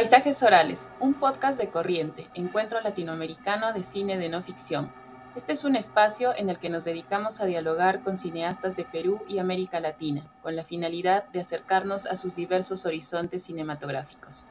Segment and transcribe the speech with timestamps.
[0.00, 4.90] Paisajes Orales, un podcast de Corriente, Encuentro Latinoamericano de Cine de No Ficción.
[5.36, 9.20] Este es un espacio en el que nos dedicamos a dialogar con cineastas de Perú
[9.28, 14.46] y América Latina, con la finalidad de acercarnos a sus diversos horizontes cinematográficos.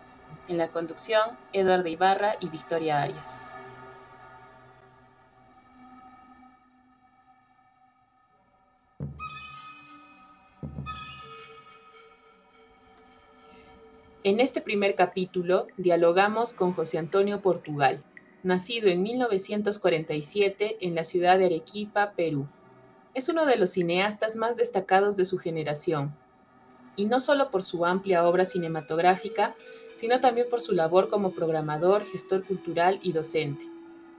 [0.47, 3.39] En la conducción, Eduardo Ibarra y Victoria Arias.
[14.29, 18.03] En este primer capítulo dialogamos con José Antonio Portugal,
[18.43, 22.47] nacido en 1947 en la ciudad de Arequipa, Perú.
[23.15, 26.15] Es uno de los cineastas más destacados de su generación,
[26.95, 29.55] y no solo por su amplia obra cinematográfica,
[29.95, 33.65] sino también por su labor como programador, gestor cultural y docente.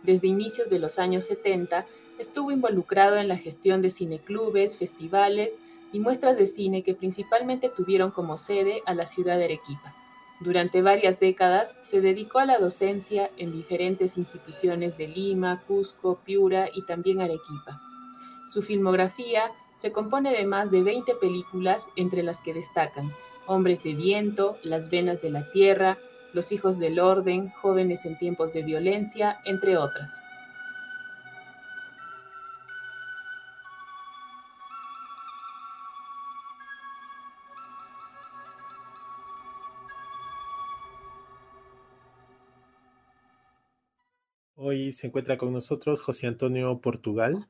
[0.02, 1.86] Desde inicios de los años 70
[2.18, 5.60] estuvo involucrado en la gestión de cineclubes, festivales
[5.92, 9.94] y muestras de cine que principalmente tuvieron como sede a la ciudad de Arequipa.
[10.40, 16.68] Durante varias décadas se dedicó a la docencia en diferentes instituciones de Lima, Cusco, Piura
[16.72, 17.82] y también Arequipa.
[18.46, 23.12] Su filmografía se compone de más de 20 películas entre las que destacan
[23.46, 25.98] Hombres de Viento, Las Venas de la Tierra,
[26.32, 30.22] Los Hijos del Orden, Jóvenes en Tiempos de Violencia, entre otras.
[44.70, 47.48] Hoy se encuentra con nosotros José Antonio Portugal,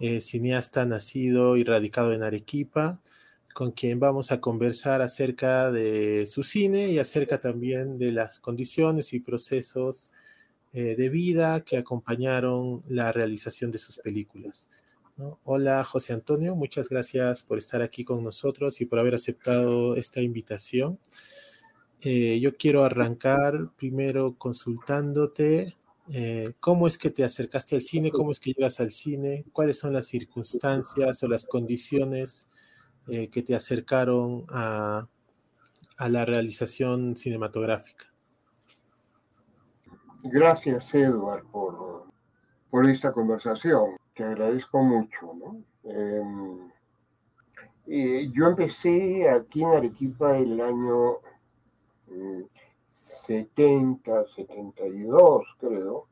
[0.00, 2.98] eh, cineasta nacido y radicado en Arequipa,
[3.54, 9.12] con quien vamos a conversar acerca de su cine y acerca también de las condiciones
[9.12, 10.10] y procesos
[10.72, 14.70] eh, de vida que acompañaron la realización de sus películas.
[15.44, 20.20] Hola José Antonio, muchas gracias por estar aquí con nosotros y por haber aceptado esta
[20.20, 20.98] invitación.
[22.00, 25.76] Eh, yo quiero arrancar primero consultándote
[26.12, 28.10] eh, ¿Cómo es que te acercaste al cine?
[28.10, 29.44] ¿Cómo es que llegas al cine?
[29.52, 32.48] ¿Cuáles son las circunstancias o las condiciones
[33.06, 35.06] eh, que te acercaron a,
[36.08, 38.06] la realización cinematográfica?
[40.24, 42.06] Gracias, Edward, por,
[42.70, 43.96] por esta conversación.
[44.14, 45.34] Te agradezco mucho.
[45.34, 45.62] ¿no?
[45.84, 46.70] Em,
[48.32, 51.18] yo empecé aquí en Arequipa el año
[52.08, 52.42] mm,
[53.30, 56.08] 70, 72, creo,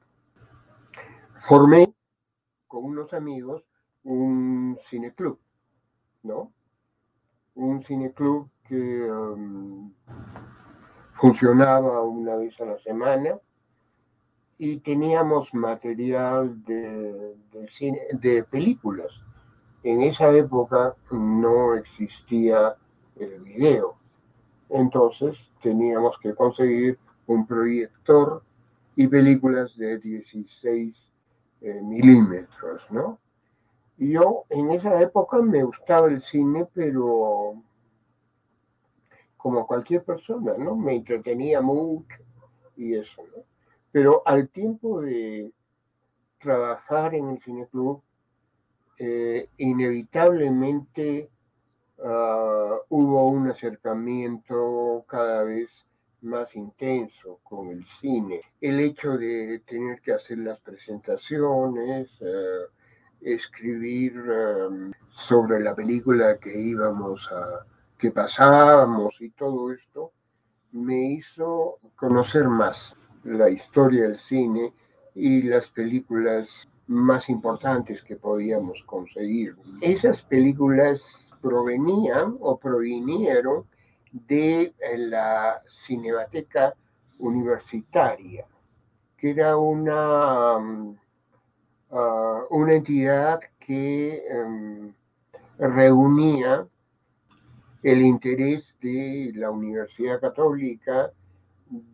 [1.49, 1.93] formé
[2.69, 3.65] con unos amigos
[4.05, 5.37] un cineclub,
[6.23, 6.53] ¿no?
[7.57, 9.93] Un cineclub que um,
[11.15, 13.41] funcionaba una vez a la semana
[14.57, 17.35] y teníamos material de,
[17.77, 19.11] cine, de películas.
[19.83, 22.77] En esa época no existía
[23.17, 23.97] el video,
[24.69, 26.97] entonces teníamos que conseguir
[27.29, 28.43] un proyector
[28.97, 30.97] y películas de 16
[31.61, 33.19] eh, milímetros, ¿no?
[33.97, 37.63] Yo en esa época me gustaba el cine, pero
[39.37, 40.75] como cualquier persona, ¿no?
[40.75, 42.17] Me entretenía mucho
[42.77, 43.43] y eso, ¿no?
[43.93, 45.53] Pero al tiempo de
[46.41, 48.03] trabajar en el cineclub,
[48.99, 51.31] eh, inevitablemente
[52.05, 55.71] ah, hubo un acercamiento cada vez
[56.23, 58.41] más intenso con el cine.
[58.61, 62.67] El hecho de tener que hacer las presentaciones, eh,
[63.21, 64.93] escribir em,
[65.29, 67.67] sobre la película que íbamos a,
[67.99, 70.13] que pasábamos y todo esto,
[70.73, 74.73] me hizo conocer más la historia del cine
[75.15, 76.49] y las películas
[76.87, 79.57] más importantes que podíamos conseguir.
[79.81, 81.01] Esas películas
[81.41, 83.65] provenían o provinieron
[84.13, 86.75] de eh, la Cinemateca
[87.19, 88.47] Universitaria,
[89.17, 90.99] que era una, mm,
[91.93, 94.95] ah, una entidad que em,
[95.59, 96.67] reunía
[97.83, 101.13] el interés de la Universidad Católica,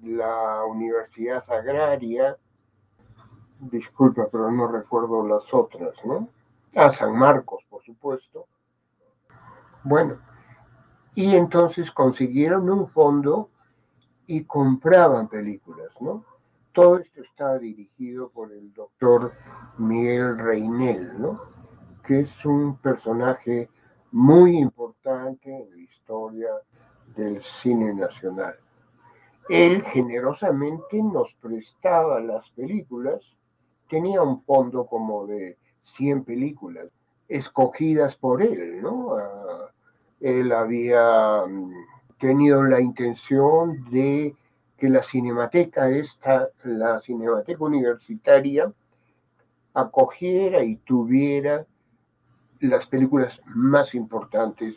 [0.02, 2.36] la Universidad Agraria,
[3.58, 6.28] disculpa, pero no recuerdo las otras, ¿no?
[6.74, 8.46] A ah, San Marcos, por supuesto.
[9.84, 10.18] Bueno,
[11.14, 13.50] y entonces consiguieron un fondo
[14.26, 16.24] y compraban películas, ¿no?
[16.72, 19.32] Todo esto estaba dirigido por el doctor
[19.78, 21.40] Miguel Reinel, ¿no?
[22.04, 23.68] Que es un personaje
[24.10, 26.48] muy importante en la historia
[27.14, 28.56] del cine nacional.
[29.48, 33.20] Él generosamente nos prestaba las películas,
[33.88, 35.58] tenía un fondo como de
[35.96, 36.88] 100 películas
[37.28, 39.16] escogidas por él, ¿no?
[40.24, 41.72] Él había mm,
[42.18, 44.34] tenido la intención de
[44.78, 48.72] que la cinemateca esta, la cinemateca universitaria,
[49.74, 51.66] acogiera y tuviera
[52.60, 54.74] las películas más importantes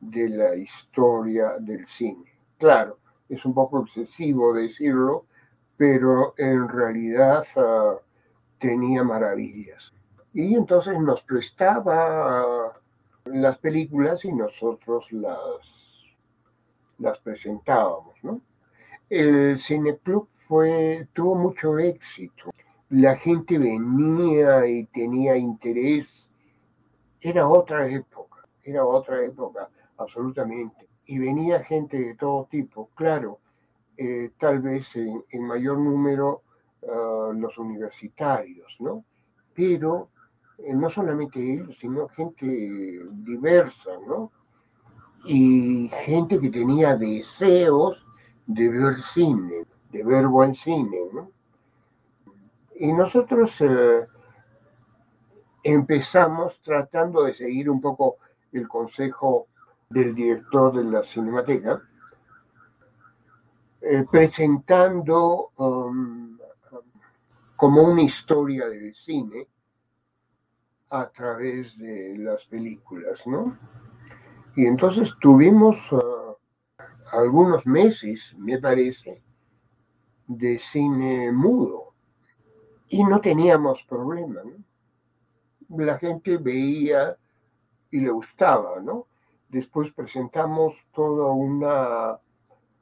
[0.00, 2.32] de la historia del cine.
[2.56, 2.98] Claro,
[3.28, 5.26] es un poco excesivo decirlo,
[5.76, 7.96] pero en realidad ah,
[8.58, 9.92] tenía maravillas.
[10.32, 12.72] Y entonces nos prestaba
[13.32, 15.38] las películas y nosotros las,
[16.98, 18.40] las presentábamos, ¿no?
[19.08, 22.50] El cineclub fue, tuvo mucho éxito.
[22.90, 26.06] La gente venía y tenía interés.
[27.20, 30.88] Era otra época, era otra época, absolutamente.
[31.06, 33.38] Y venía gente de todo tipo, claro,
[33.96, 36.42] eh, tal vez en, mayor número
[36.86, 39.04] ah, los universitarios, ¿no?
[39.54, 40.10] Pero
[40.58, 42.46] eh, no solamente ellos, sino gente
[43.12, 44.32] diversa, ¿no?
[45.24, 48.04] Y gente que tenía deseos
[48.46, 51.30] de ver cine, de ver buen cine, ¿no?
[52.74, 54.06] Y nosotros eh,
[55.62, 58.16] empezamos tratando de seguir un poco
[58.52, 59.46] el consejo
[59.90, 61.82] del director de la Cinemateca,
[63.80, 66.36] eh, presentando um,
[67.56, 69.46] como una historia del cine
[70.90, 73.58] a través de las películas, ¿no?
[74.56, 76.36] Y entonces tuvimos uh,
[77.12, 79.22] algunos meses, me parece,
[80.26, 81.94] de cine mudo
[82.88, 85.84] y no teníamos problema, ¿no?
[85.84, 87.16] La gente veía
[87.90, 89.06] y le gustaba, ¿no?
[89.48, 92.18] Después presentamos todo una,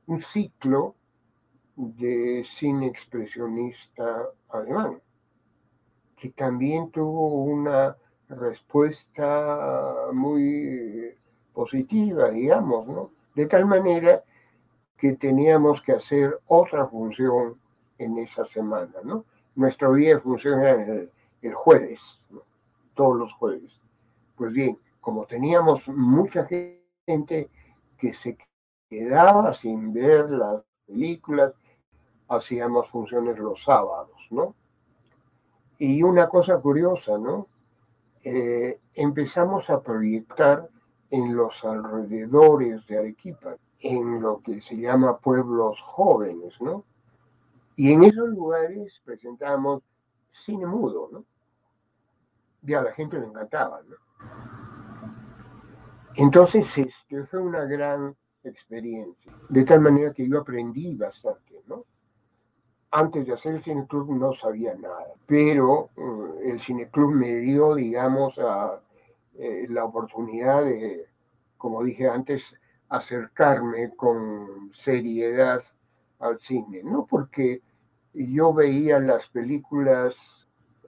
[0.06, 0.94] un ciclo
[1.76, 5.00] de cine expresionista alemán
[6.16, 7.96] que también tuvo una
[8.28, 11.14] respuesta muy
[11.52, 13.10] positiva, digamos, ¿no?
[13.34, 14.22] De tal manera
[14.96, 17.60] que teníamos que hacer otra función
[17.98, 19.24] en esa semana, ¿no?
[19.54, 20.74] Nuestro día de función era
[21.42, 22.00] el, jueves,
[22.94, 23.72] todos los jueves.
[24.36, 26.46] Pues bien, como teníamos mucha
[27.06, 27.50] gente
[27.98, 28.36] que se
[28.88, 31.52] quedaba sin ver las películas,
[32.28, 34.54] hacíamos funciones los sábados, ¿no?
[35.78, 37.48] Y una cosa curiosa, ¿no?
[38.24, 40.68] Eh, empezamos a proyectar
[41.10, 46.84] en los alrededores de Arequipa, en lo que se llama pueblos jóvenes, ¿no?
[47.76, 49.82] Y en esos lugares presentamos
[50.44, 51.24] cine mudo, ¿no?
[52.66, 53.96] Y a la gente le encantaba, ¿no?
[56.16, 61.45] Entonces, este, fue una gran experiencia, de tal manera que yo aprendí bastante.
[62.90, 68.38] Antes de hacer el cineclub no sabía nada, pero eh, el cineclub me dio, digamos,
[69.38, 71.06] eh, la oportunidad de,
[71.58, 72.42] como dije antes,
[72.88, 75.62] acercarme con seriedad
[76.20, 77.06] al cine, ¿no?
[77.06, 77.60] Porque
[78.14, 80.14] yo veía las películas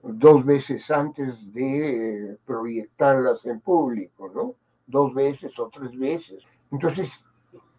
[0.01, 4.55] dos veces antes de proyectarlas en público, ¿no?
[4.87, 6.43] Dos veces o tres veces.
[6.71, 7.11] Entonces,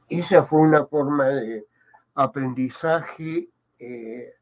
[0.08, 1.66] esa fue una forma de
[2.14, 3.48] aprendizaje
[3.80, 4.34] eh,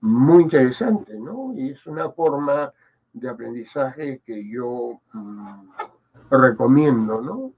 [0.00, 1.52] muy interesante, ¿no?
[1.54, 2.72] Y es una forma
[3.12, 5.68] de aprendizaje que yo mm,
[6.30, 7.52] recomiendo, ¿no?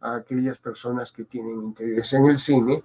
[0.00, 2.82] A aquellas personas que tienen interés en el cine,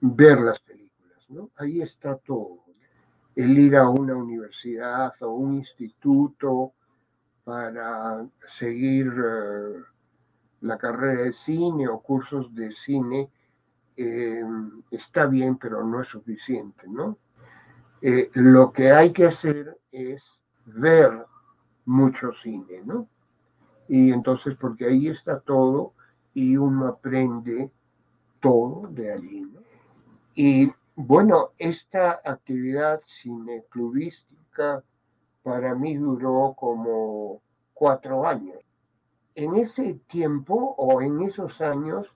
[0.00, 1.50] ver las películas, ¿no?
[1.56, 2.64] Ahí está todo.
[3.36, 6.72] El ir a una universidad o un instituto
[7.44, 8.26] para
[8.58, 9.82] seguir eh,
[10.62, 13.28] la carrera de cine o cursos de cine
[13.96, 14.42] eh,
[14.90, 17.18] está bien, pero no es suficiente, ¿no?
[18.02, 20.22] Eh, lo que hay que hacer es
[20.66, 21.24] ver
[21.84, 23.08] mucho cine, ¿no?
[23.88, 25.92] Y entonces, porque ahí está todo
[26.32, 27.70] y uno aprende
[28.40, 29.60] todo de allí, ¿no?
[30.34, 34.82] Y bueno, esta actividad cineclubística
[35.42, 37.40] para mí duró como
[37.72, 38.58] cuatro años.
[39.34, 42.06] En ese tiempo o en esos años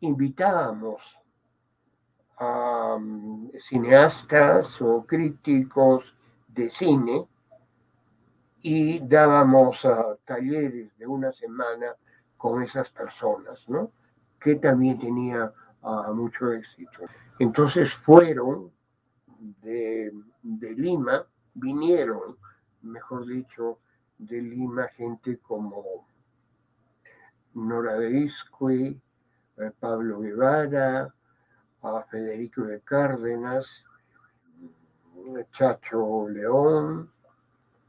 [0.00, 1.00] invitábamos
[3.68, 6.04] cineastas o críticos
[6.48, 7.26] de cine
[8.62, 9.86] y dábamos
[10.24, 11.94] talleres de una semana
[12.36, 13.90] con esas personas, ¿no?
[14.40, 17.04] Que también tenía ah, mucho éxito.
[17.38, 18.70] Entonces fueron
[19.62, 20.12] de,
[20.42, 21.24] Lima,
[21.54, 22.36] vinieron,
[22.82, 23.78] mejor dicho,
[24.18, 26.06] de Lima gente como
[27.54, 31.13] Nora de eh, Pablo Guevara,
[31.84, 33.84] a Federico de Cárdenas,
[35.52, 37.10] Chacho León,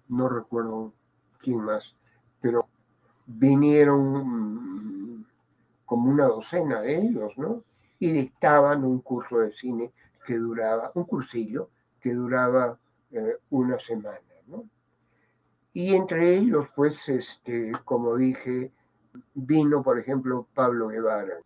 [0.09, 0.93] no recuerdo
[1.41, 1.95] quién más,
[2.41, 2.67] pero
[3.25, 5.25] vinieron
[5.85, 7.63] como una docena de ellos, ¿no?
[7.99, 9.91] Y dictaban un curso de cine
[10.25, 11.69] que duraba, un cursillo
[12.01, 12.77] que duraba
[13.11, 14.65] eh, una semana, ¿no?
[15.73, 18.71] Y entre ellos, pues, este, como dije,
[19.33, 21.37] vino, por ejemplo, Pablo Guevara.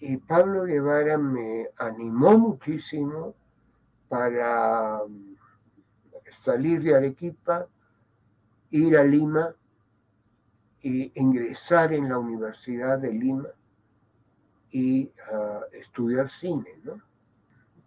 [0.00, 3.34] Y Pablo Guevara me animó muchísimo
[4.08, 5.36] para mm,
[6.42, 7.66] salir de Arequipa,
[8.70, 9.54] ir a Lima
[10.82, 13.48] e ingresar en la Universidad de Lima
[14.70, 17.00] y ah, estudiar cine, ¿no?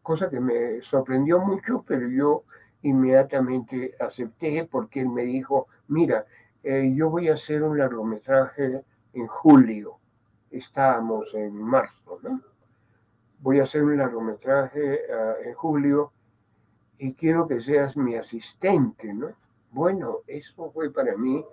[0.02, 2.44] Cosa que me sorprendió mucho, pero yo
[2.82, 6.26] inmediatamente acepté porque él me dijo, mira,
[6.64, 10.01] eh, yo voy a hacer un largometraje en julio,
[10.52, 12.42] estábamos en marzo, ¿no?
[13.40, 16.12] Voy a hacer un largometraje ah, en julio
[17.00, 19.30] y quiero que seas mi asistente, ¿no?
[19.72, 21.44] Bueno, eso fue para mí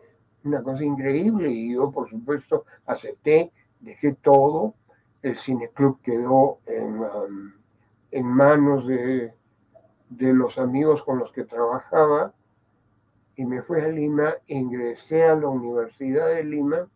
[0.44, 4.74] una cosa increíble y yo, por supuesto, acepté, dejé todo,
[5.22, 7.00] el cineclub quedó en,
[8.10, 9.32] en manos de,
[10.10, 12.32] de los amigos con los que trabajaba
[13.36, 16.88] y me fui a Lima, ingresé a la Universidad de Lima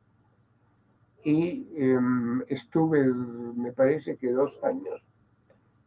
[1.24, 5.02] y em, estuve, me parece que dos años.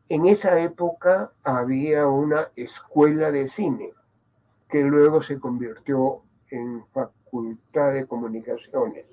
[0.07, 3.91] En esa época había una escuela de cine
[4.69, 9.05] que luego se convirtió en facultad de comunicaciones.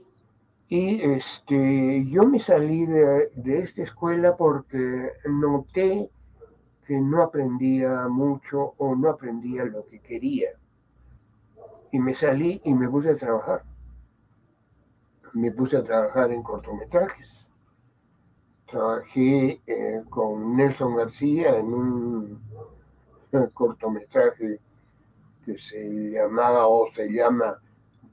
[0.69, 6.11] Y este, yo me salí de, de esta escuela porque noté
[6.87, 10.51] que no aprendía mucho o no aprendía lo que quería.
[11.91, 13.63] Y me salí y me puse a trabajar.
[15.35, 17.47] Me puse a trabajar en cortometrajes.
[18.71, 22.43] Trabajé eh, con Nelson García en un,
[23.55, 24.61] cortometraje
[25.45, 27.59] que se llamaba o se llama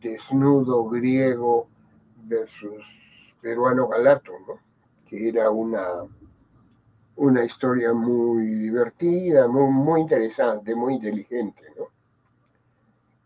[0.02, 1.68] Desnudo griego
[2.24, 2.84] versus
[3.42, 4.34] peruano galato,
[5.06, 6.06] que era una
[7.20, 11.62] una historia muy divertida, muy, muy interesante, muy inteligente.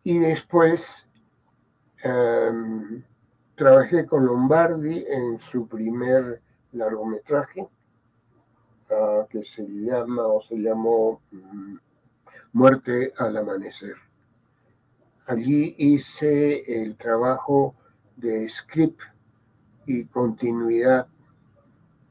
[0.04, 0.82] Y después
[2.04, 3.04] em,
[3.56, 6.42] trabajé con Lombardi en su primer
[6.72, 7.68] largometraje,
[8.90, 11.76] ah, que se llama o se llamó mm,
[12.54, 13.96] Muerte al Amanecer.
[15.28, 17.76] Allí hice el trabajo
[18.18, 19.02] de script
[19.86, 21.08] y continuidad.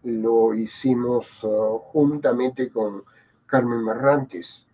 [0.03, 3.05] Lo hicimos uh, juntamente con
[3.47, 4.67] Carmen Marrantes.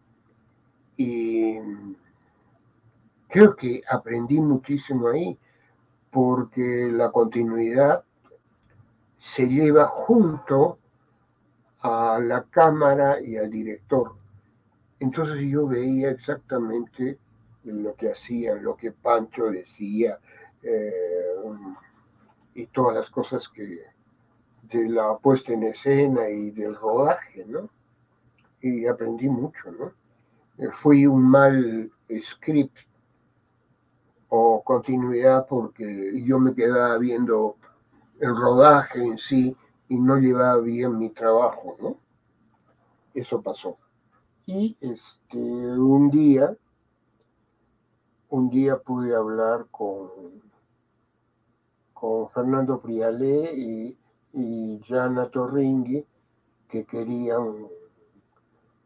[0.97, 1.59] Y
[3.29, 5.39] creo que aprendí muchísimo ahí
[6.19, 8.03] porque la continuidad
[9.19, 10.79] se lleva junto
[11.81, 14.17] a la cámara y al director.
[14.99, 17.19] Entonces yo veía exactamente
[17.63, 20.19] lo que hacían, lo que Pancho decía
[20.65, 21.37] eh,
[22.55, 23.85] y todas las cosas que,
[24.63, 27.71] de la puesta en escena y del rodaje, ¿no?
[28.61, 29.93] Y aprendí mucho, ¿no?
[30.59, 31.93] Eh, fui un mal
[32.25, 32.77] script
[34.29, 37.57] o continuidad porque yo me quedaba viendo
[38.21, 39.57] el rodaje en sí
[39.89, 41.97] y no llevaba bien mi trabajo, ¿no?
[43.15, 43.79] Eso pasó.
[44.47, 46.57] Y este, un día,
[48.29, 50.11] un día pude hablar con,
[51.93, 53.99] con Fernando Prialé y
[54.33, 56.05] y Jana Torringhi
[56.69, 57.67] que querían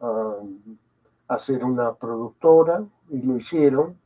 [0.00, 0.78] um,
[1.28, 3.98] hacer una productora y lo hicieron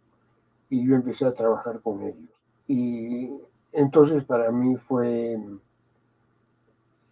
[0.71, 2.31] y yo empecé a trabajar con ellos.
[2.69, 3.31] Y
[3.73, 5.39] entonces para mí fue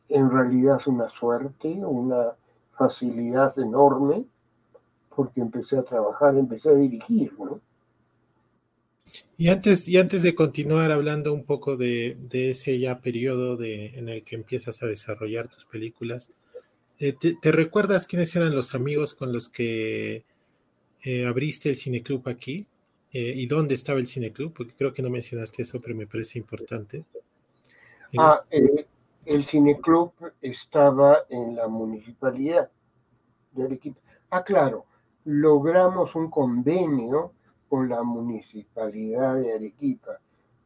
[0.09, 2.33] en realidad una suerte, una
[2.77, 4.25] facilidad enorme,
[5.15, 7.61] porque empecé a trabajar, empecé a dirigir, ¿no?
[9.37, 14.09] Y antes, y antes de continuar hablando un poco de, ese ya periodo de, en
[14.09, 16.33] el que empiezas a desarrollar tus películas,
[17.01, 20.25] eh, te, recuerdas quiénes eran los amigos con los que
[21.03, 22.67] eh, abriste el cineclub aquí?
[23.15, 24.53] Eh, ¿Y dónde estaba el cineclub?
[24.53, 27.05] Porque creo que no mencionaste eso, pero me parece importante.
[28.19, 32.69] Ah, el cineclub estaba en la municipalidad
[33.53, 34.01] de Arequipa.
[34.31, 34.87] Ah, claro,
[35.25, 37.33] logramos un convenio
[37.69, 40.19] con la municipalidad de Arequipa,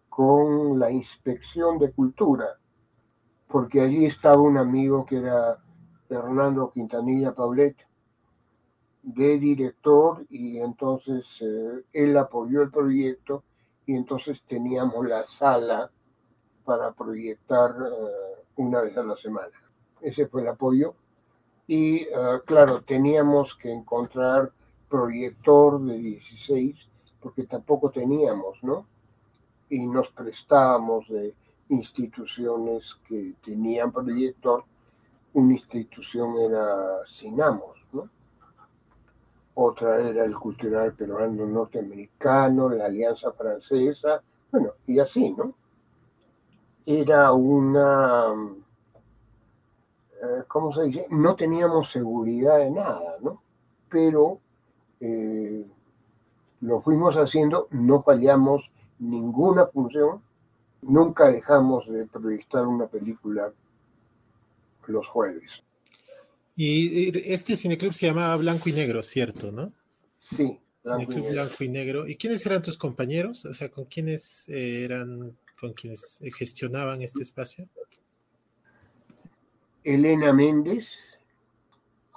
[0.08, 2.46] con la inspección de cultura,
[3.46, 5.58] porque allí estaba un amigo que era
[6.08, 7.76] Fernando Quintanilla Paulet,
[9.14, 13.42] de director, y entonces eh, él apoyó el proyecto
[13.86, 15.90] y entonces teníamos la sala
[16.64, 19.56] para proyectar eh, una vez a la semana.
[20.02, 20.94] Ese fue el apoyo.
[21.66, 22.08] Y eh,
[22.44, 24.52] claro, teníamos que encontrar
[24.90, 26.76] proyector de 16
[27.20, 28.86] porque tampoco teníamos, ¿no?
[29.70, 31.34] Y nos prestábamos de
[31.70, 34.64] instituciones que tenían proyector,
[35.32, 37.77] una institución era Sinamos.
[39.60, 44.22] Otra era el cultural peruano norteamericano, la Alianza Francesa,
[44.52, 45.52] bueno, y así, ¿no?
[46.86, 48.32] Era una,
[50.22, 51.06] eh, ¿cómo se dice?
[51.10, 53.42] No teníamos seguridad de nada, ¿no?
[53.90, 54.38] Pero
[55.00, 55.66] eh,
[56.60, 60.22] lo fuimos haciendo, no fallamos ninguna función,
[60.82, 63.52] nunca dejamos de proyectar una película
[64.88, 65.50] los jueves.
[66.60, 69.70] Y este cineclub se llamaba Blanco y Negro, ¿cierto, no?
[70.36, 70.58] Sí.
[70.82, 72.08] Cineclub Blanco y Negro.
[72.08, 73.44] ¿Y quiénes eran tus compañeros?
[73.44, 77.68] O sea, ¿con quiénes eran, con quienes gestionaban este espacio?
[79.84, 80.88] Elena Méndez,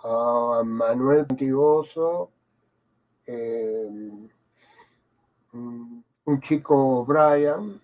[0.04, 2.32] Manuel Antiguoso,
[3.28, 3.88] eh,
[5.54, 7.80] un chico Brian,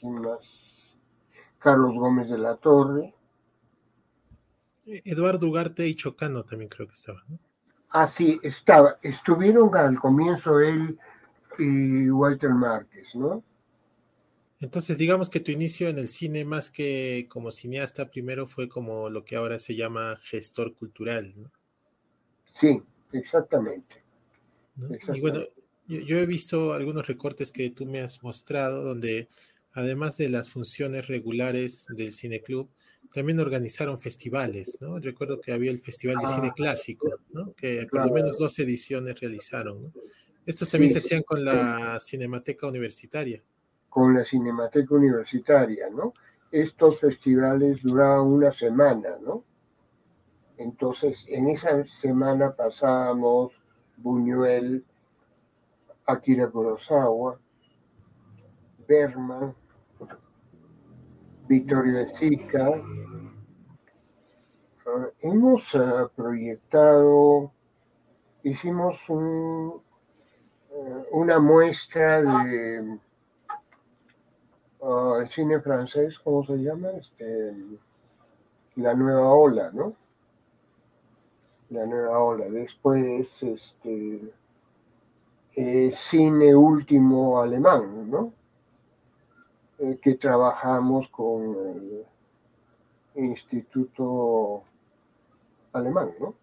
[0.00, 0.51] ¿quién más?
[1.62, 3.14] Carlos Gómez de la Torre.
[4.84, 7.22] Eduardo Ugarte y Chocano también creo que estaban.
[7.28, 7.38] ¿no?
[7.90, 8.98] Ah, sí, estaba.
[9.02, 10.98] Estuvieron al comienzo él
[11.58, 13.44] y Walter Márquez, ¿no?
[14.60, 19.10] Entonces, digamos que tu inicio en el cine, más que como cineasta, primero fue como
[19.10, 21.50] lo que ahora se llama gestor cultural, ¿no?
[22.60, 22.80] Sí,
[23.12, 24.02] exactamente.
[25.12, 25.40] Y bueno,
[25.88, 29.28] yo, he visto algunos recortes que tú me has mostrado donde
[29.74, 32.68] además de las funciones regulares del cineclub,
[33.12, 34.98] también organizaron festivales, ¿no?
[34.98, 37.52] Recuerdo que había el Festival de Cine ah, Clásico, ¿no?
[37.54, 39.92] Que por lo menos dos ediciones realizaron, ¿no?
[40.44, 43.42] Estos también se hacían con la Cinemateca Universitaria.
[43.88, 46.14] Con la Cinemateca Universitaria, ¿no?
[46.50, 49.44] Estos festivales duraban una semana, ¿no?
[50.56, 53.52] Entonces, en esa semana pasábamos
[53.96, 54.84] Buñuel,
[56.06, 57.38] Akira Kurosawa,
[58.88, 59.54] Berman,
[61.48, 62.70] Vittorio de Sica.
[64.86, 67.52] Ah, hemos ah, proyectado,
[68.42, 69.80] hicimos un,
[70.70, 72.98] eh, una muestra de
[74.80, 76.90] uh, cine francés, ¿cómo se llama?
[76.90, 77.54] Este,
[78.76, 79.94] la nueva ola, ¿no?
[81.70, 82.46] La nueva ola.
[82.46, 84.32] Después, este,
[85.54, 88.32] eh, cine último alemán, ¿no?
[89.82, 92.04] Eh, que trabajamos con el
[93.16, 94.62] Instituto
[95.72, 96.34] Alemán, ¿no?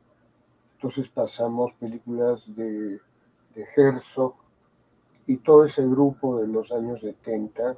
[0.76, 3.00] Entonces pasamos películas de,
[3.56, 4.34] de Herzog
[5.26, 7.78] y todo ese grupo de los años 70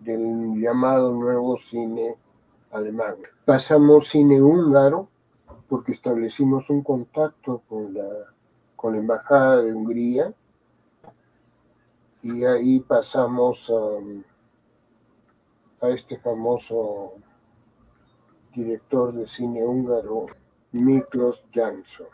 [0.00, 2.16] del llamado nuevo cine
[2.70, 3.14] alemán.
[3.46, 5.08] Pasamos cine húngaro
[5.70, 8.10] porque establecimos un contacto con la,
[8.76, 10.34] con la Embajada de Hungría
[12.20, 13.58] y ahí pasamos
[15.82, 17.14] a este famoso
[18.54, 20.26] director de cine húngaro,
[20.72, 22.06] Miklos Jansson,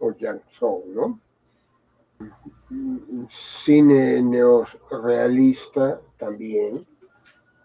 [0.00, 1.20] o Jansson, ¿no?
[3.64, 6.86] Cine neorealista también,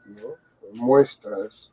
[0.06, 0.82] ¿no?
[0.82, 1.72] Muestras,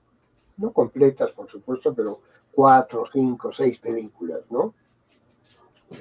[0.57, 2.19] no completas por supuesto, pero
[2.53, 4.75] cuatro, cinco, seis películas, ¿no?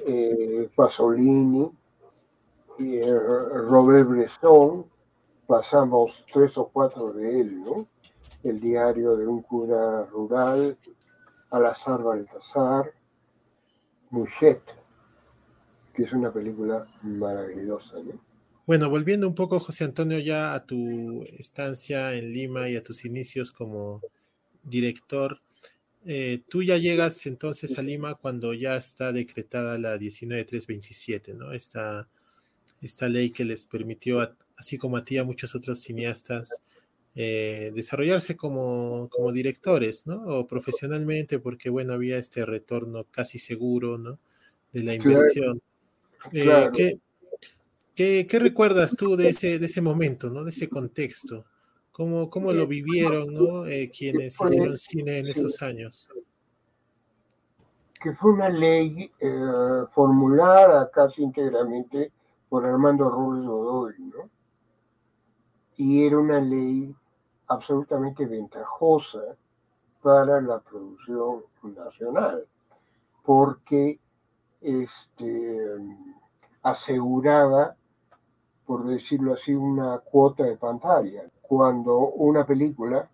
[0.06, 1.70] Eh, Pasolini,
[2.80, 3.18] eh,
[3.68, 4.84] Robert Bresson,
[5.48, 7.88] pasamos tres o cuatro de él, ¿no?
[8.44, 10.76] El diario de un cura rural,
[11.50, 12.92] Alazar Baltasar,
[14.10, 14.60] Mouchet,
[15.94, 18.20] que es una película maravillosa, ¿no?
[18.66, 23.06] Bueno, volviendo un poco, José Antonio, ya a tu estancia en Lima y a tus
[23.06, 24.02] inicios como
[24.62, 25.40] director,
[26.04, 31.52] eh, tú ya llegas entonces a Lima cuando ya está decretada la 19327, ¿no?
[31.52, 32.06] Esta
[32.80, 34.20] esta ley que les permitió,
[34.58, 36.62] así como a ti, a muchos otros cineastas,
[37.14, 40.22] eh, desarrollarse como, como, directores, ¿no?
[40.26, 44.18] O profesionalmente, porque, bueno, había este retorno casi seguro, ¿no?
[44.72, 45.60] De la inversión.
[46.32, 46.98] Eh,
[47.94, 50.44] ¿qué, qué, recuerdas tú de ese, de ese momento, ¿no?
[50.44, 51.44] De ese contexto.
[51.90, 53.66] ¿Cómo, cómo lo vivieron, ¿no?
[53.66, 56.08] Eh, quienes hicieron cine en esos años?
[58.00, 59.10] Que fue una ley
[59.92, 62.12] formulada casi íntegramente
[62.48, 64.37] por Armando Robles Godoy, ¿no?
[65.78, 66.94] Y era una ley
[67.46, 69.22] absolutamente ventajosa
[70.02, 72.46] para la producción nacional,
[73.24, 73.98] porque
[74.60, 75.58] este,
[76.62, 77.74] aseguraba,
[78.66, 81.22] por decirlo así, una cuota de pantalla.
[81.40, 83.08] Cuando una película,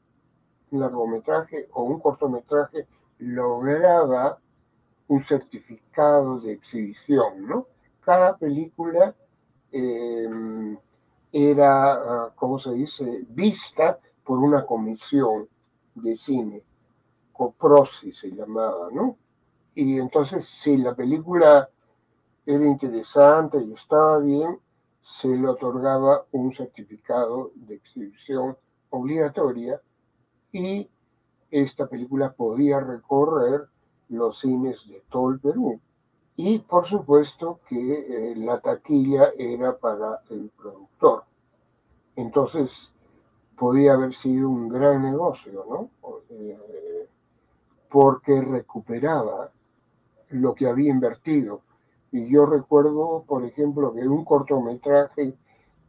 [0.72, 4.38] un largometraje o un cortometraje lograba
[5.06, 7.66] un certificado de exhibición, ¿no?
[8.00, 9.14] Cada película
[9.76, 10.78] Em,
[11.34, 15.48] era, ah, ¿cómo se dice?, vista por una comisión
[15.96, 16.62] de cine,
[17.32, 19.16] COPROSI se llamaba, ¿no?
[19.74, 21.68] Y entonces, si la película
[22.46, 24.60] era interesante y estaba bien,
[25.20, 28.56] se le otorgaba un certificado de exhibición
[28.90, 29.80] obligatoria
[30.52, 30.88] y
[31.50, 33.66] esta película podía recorrer
[34.08, 35.80] los cines de todo el Perú.
[36.36, 41.24] Y por supuesto que eh, la taquilla era para el productor.
[42.16, 42.70] Entonces
[43.56, 45.90] podía haber sido un gran negocio, ¿no?
[46.30, 47.08] Eh,
[47.88, 49.50] porque recuperaba
[50.30, 51.60] lo que había invertido.
[52.10, 55.34] Y yo recuerdo, por ejemplo, que un cortometraje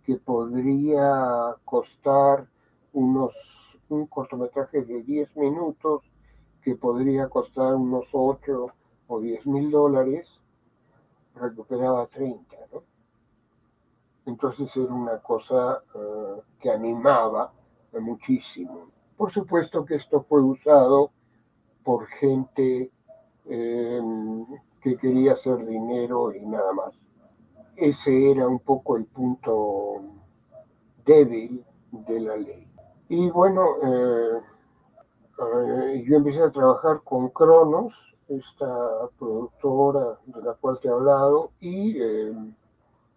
[0.05, 2.45] que podría costar
[2.93, 3.33] unos,
[3.89, 6.03] un cortometraje de 10 minutos,
[6.61, 8.71] que podría costar unos 8
[9.07, 10.27] o 10 mil dólares,
[11.35, 12.83] recuperaba 30, ¿no?
[14.25, 17.51] Entonces era una cosa eh, que animaba
[17.99, 18.89] muchísimo.
[19.17, 21.11] Por supuesto que esto fue usado
[21.83, 22.91] por gente
[23.45, 24.45] em,
[24.81, 26.93] que quería hacer dinero y nada más.
[27.75, 30.01] Ese era un poco el punto
[31.05, 32.67] débil de la ley.
[33.09, 34.41] Y bueno, eh,
[35.39, 37.93] eh, yo empecé a trabajar con Cronos,
[38.27, 42.53] esta productora de la cual te he hablado, y, em,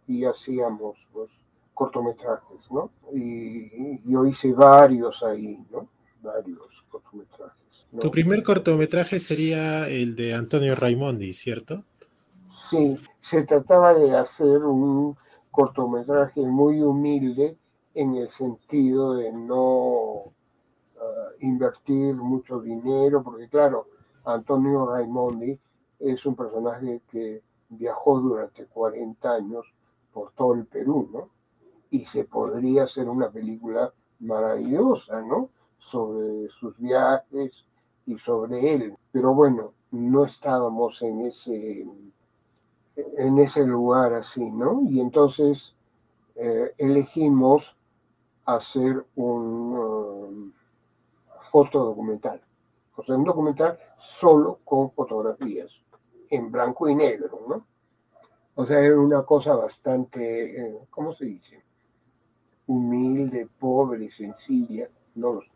[0.06, 1.30] y hacíamos pues,
[1.74, 2.90] cortometrajes, ¿no?
[3.12, 5.88] Y yo hice varios ahí, ¿no?
[6.22, 7.86] Varios cortometrajes.
[8.00, 11.84] Tu primer cortometraje sería el de Antonio Raimondi, ¿cierto?
[12.68, 15.16] Sí, se trataba de hacer un
[15.50, 17.56] cortometraje muy humilde
[17.94, 20.32] en el sentido de no
[21.00, 23.86] ah, invertir mucho dinero, porque claro,
[24.34, 25.58] Antonio Raimondi
[25.98, 29.66] es un personaje que viajó durante 40 años
[30.12, 31.28] por todo el Perú, ¿no?
[31.90, 35.50] Y se podría hacer una película maravillosa, ¿no?
[35.90, 37.52] Sobre sus viajes
[38.06, 38.96] y sobre él.
[39.12, 41.86] Pero bueno, no estábamos en ese,
[42.96, 44.82] en ese lugar así, ¿no?
[44.88, 45.74] Y entonces
[46.36, 47.64] eh, elegimos
[48.44, 50.52] hacer un um,
[51.50, 52.40] fotodocumental.
[52.98, 53.78] O sea, un documental
[54.20, 55.70] solo con fotografías,
[56.30, 57.66] en blanco y negro, ¿no?
[58.56, 61.62] O sea, era una cosa bastante, eh, ¿cómo se dice?
[62.66, 65.48] Humilde, pobre, sencilla, no lo sé.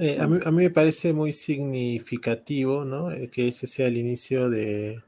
[0.00, 3.10] Eh, a, mí, me parece muy significativo, ¿no?
[3.10, 5.02] Eh, que ese sea el inicio de,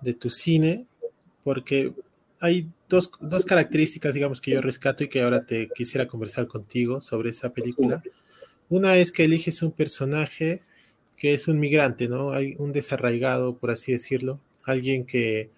[0.00, 0.86] de tu cine,
[1.42, 1.92] porque
[2.38, 7.00] hay dos, dos, características, digamos, que yo rescato y que ahora te quisiera conversar contigo
[7.00, 8.00] sobre esa película.
[8.72, 10.62] Una es que eliges un personaje
[11.18, 12.32] que es un migrante, ¿no?
[12.32, 15.50] Hay un desarraigado, por así decirlo, alguien que,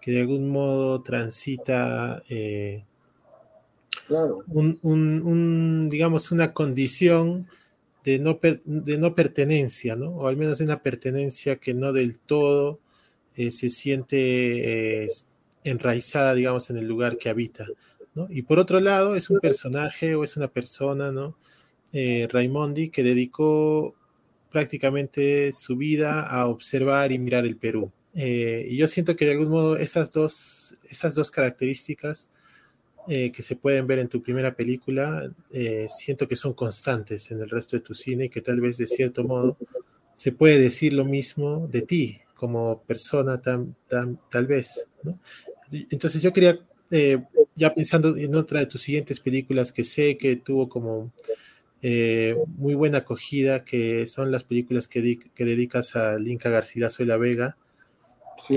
[0.00, 2.84] que de algún modo transita eh,
[4.52, 7.48] un, digamos, una condición
[8.04, 10.10] de no, de no pertenencia, ¿no?
[10.10, 12.78] O al menos una pertenencia que no del todo
[13.34, 15.08] eh, se siente eh,
[15.64, 17.66] enraizada, digamos, en el lugar que habita,
[18.14, 18.28] ¿no?
[18.30, 21.34] Y por otro lado, es un personaje o es una persona, ¿no?
[21.92, 23.94] Raimondi, que dedicó
[24.50, 27.90] prácticamente su vida a observar y mirar el Perú.
[28.14, 32.30] Eh, y yo siento que de algún modo esas dos, esas dos características
[33.08, 37.40] eh, que se pueden ver en tu primera película, eh, siento que son constantes en
[37.40, 39.56] el resto de tu cine y que tal vez de cierto modo
[40.14, 44.88] se puede decir lo mismo de ti como persona tal vez.
[45.90, 46.58] Entonces yo quería,
[47.54, 51.12] ya pensando en otra de tus siguientes películas que sé que tuvo como
[51.82, 57.06] eh, muy buena acogida, que son las películas que, que dedicas a Linka Garcilaso y
[57.06, 57.56] La Vega.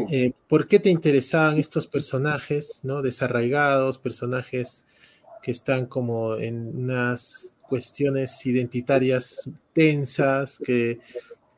[0.10, 3.02] Eh, ¿Por qué te interesaban estos personajes, ¿no?
[3.02, 4.88] desarraigados, personajes
[5.44, 11.00] que están como en unas cuestiones identitarias tensas, que,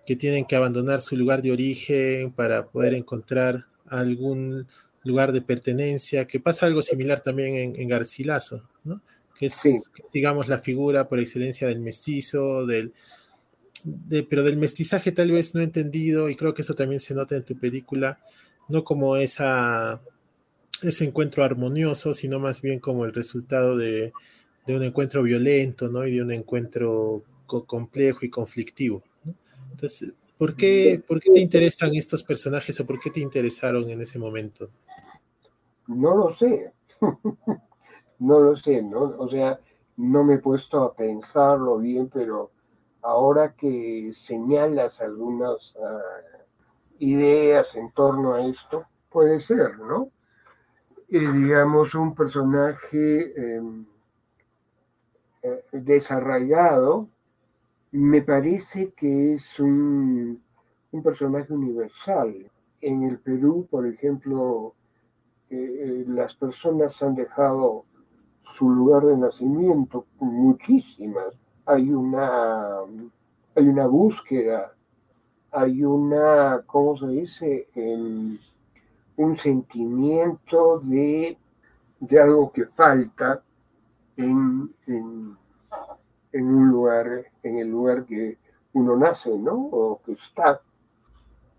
[0.05, 4.67] que tienen que abandonar su lugar de origen para poder encontrar algún
[5.03, 9.01] lugar de pertenencia, que pasa algo similar también en, en Garcilaso, ¿no?
[9.37, 12.93] Que es, digamos, la figura por excelencia del mestizo, del,
[14.29, 17.43] pero del mestizaje tal vez no entendido, y creo que eso también se nota en
[17.43, 18.19] tu película,
[18.69, 20.01] no como esa,
[20.81, 24.13] ese encuentro armonioso, sino más bien como el resultado de,
[24.67, 26.07] un encuentro violento, ¿no?
[26.07, 29.03] Y de un encuentro complejo y conflictivo.
[29.71, 34.01] Entonces, ¿por qué, ¿por qué te interesan estos personajes o por qué te interesaron en
[34.01, 34.69] ese momento?
[35.87, 36.71] No lo sé.
[38.19, 39.13] no lo sé, ¿no?
[39.17, 39.59] O sea,
[39.97, 42.51] no me he puesto a pensarlo bien, pero
[43.01, 45.99] ahora que señalas algunas ah,
[46.99, 50.09] ideas en torno a esto, puede ser, ¿no?
[51.07, 53.85] digamos, un personaje em,
[55.43, 57.07] eh, desarraigado,
[57.91, 60.41] me parece que es un,
[60.91, 62.49] un personaje universal.
[62.81, 64.73] En el Perú, por ejemplo,
[65.49, 67.85] eh, eh, las personas han dejado
[68.57, 71.33] su lugar de nacimiento, muchísimas.
[71.65, 72.79] Hay una,
[73.55, 74.73] hay una búsqueda,
[75.51, 77.67] hay una, ¿cómo se dice?
[79.17, 81.37] un sentimiento de,
[82.01, 83.41] de, algo que falta
[84.17, 85.37] en, en,
[86.33, 88.37] en un lugar, en el lugar que
[88.73, 89.53] uno nace, ¿no?
[89.53, 90.59] O que está.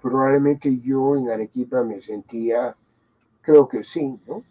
[0.02, 2.76] Probablemente yo en Arequipa me sentía,
[3.40, 4.42] creo que sí, ¿no?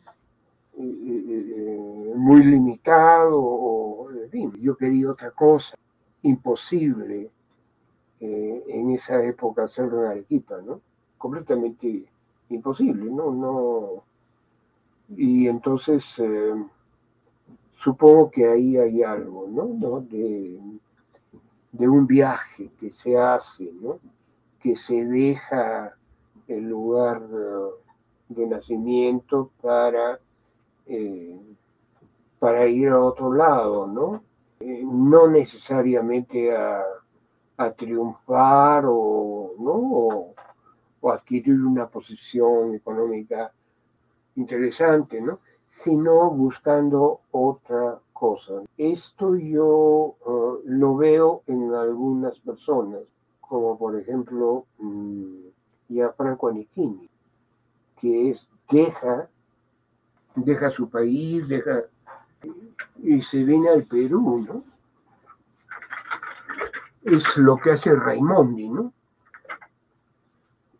[0.77, 4.09] Muy limitado, o,
[4.59, 5.75] yo quería otra cosa,
[6.21, 7.29] imposible
[8.19, 10.81] eh, en esa época hacerlo en Arequipa, ¿no?
[11.17, 12.05] Completamente
[12.49, 13.31] imposible, ¿no?
[13.31, 14.03] no
[15.09, 16.53] y entonces eh,
[17.77, 20.01] supongo que ahí hay algo, ¿no?
[20.01, 20.59] De,
[21.71, 23.99] de un viaje que se hace, ¿no?
[24.59, 25.95] Que se deja
[26.47, 27.69] el lugar eh,
[28.29, 30.19] de nacimiento para
[30.87, 31.39] eh,
[32.39, 34.23] para ir a otro lado, ¿no?
[34.59, 36.83] Eh, no necesariamente a,
[37.77, 40.35] triunfar o, ¿no?
[41.01, 43.51] O, adquirir una posición económica
[44.35, 45.39] interesante, ¿no?
[45.69, 48.63] Sino buscando otra cosa.
[48.77, 53.01] Esto yo uh, lo veo en algunas personas,
[53.39, 55.51] como por ejemplo um,
[56.17, 57.09] Franco Anichini,
[57.99, 59.29] que es deja
[60.35, 61.83] deja su país, deja
[63.01, 64.63] y se viene al Perú, ¿no?
[67.03, 68.93] Es lo que hace Raimondi, ¿no?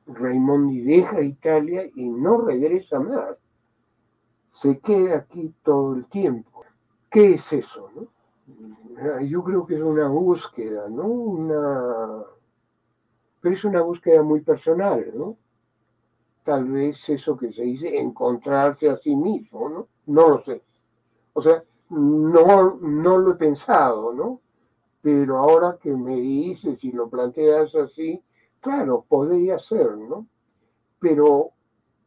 [0.08, 3.38] Raimondi deja Italia y no regresa más.
[4.52, 6.64] Se queda aquí todo el tiempo.
[7.12, 8.08] ¿Qué es eso, no?
[9.22, 11.04] Yo creo que es una búsqueda, ¿no?
[11.04, 12.24] Una...
[13.42, 15.38] Pero es una búsqueda muy personal, ¿no?
[16.46, 19.88] Tal vez eso que se dice, encontrarse a sí mismo, ¿no?
[20.06, 20.62] No lo sé.
[21.34, 24.42] O sea, no, no lo he pensado, ¿no?
[25.02, 28.22] Pero ahora que me dices y lo planteas así,
[28.62, 30.28] claro, podría ser, ¿no?
[31.00, 31.52] Pero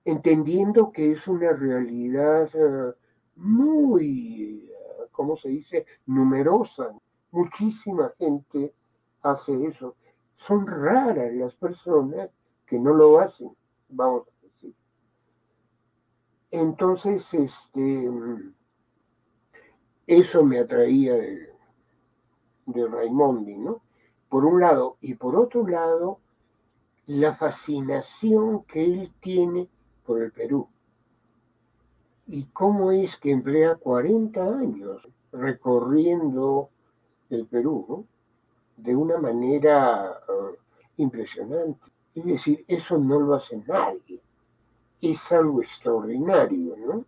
[0.04, 2.94] entendiendo que es una realidad eh,
[3.34, 4.70] muy,
[5.10, 6.92] ¿cómo se dice?, numerosa.
[7.32, 8.72] Muchísima gente
[9.22, 9.96] hace eso.
[10.46, 12.30] Son raras las personas
[12.66, 13.50] que no lo hacen
[13.88, 14.74] vamos a decir.
[16.50, 18.10] Entonces, este,
[20.06, 21.52] eso me atraía de,
[22.66, 23.82] de Raimondi, ¿no?
[24.28, 26.20] Por un lado, y por otro lado,
[27.06, 29.68] la fascinación que él tiene
[30.04, 30.68] por el Perú.
[32.26, 36.68] Y cómo es que emplea 40 años recorriendo
[37.30, 38.04] el Perú, ¿no?
[38.76, 40.56] De una manera uh,
[40.96, 41.80] impresionante.
[42.18, 44.20] Es decir, eso no lo hace nadie.
[45.00, 47.04] Es algo extraordinario, ¿no?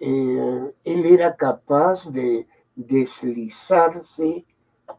[0.00, 4.44] Eh, él era capaz de deslizarse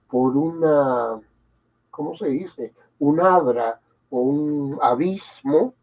[0.09, 1.19] por una,
[1.91, 2.73] ¿cómo se dice?
[2.99, 5.73] Un abra o un abismo,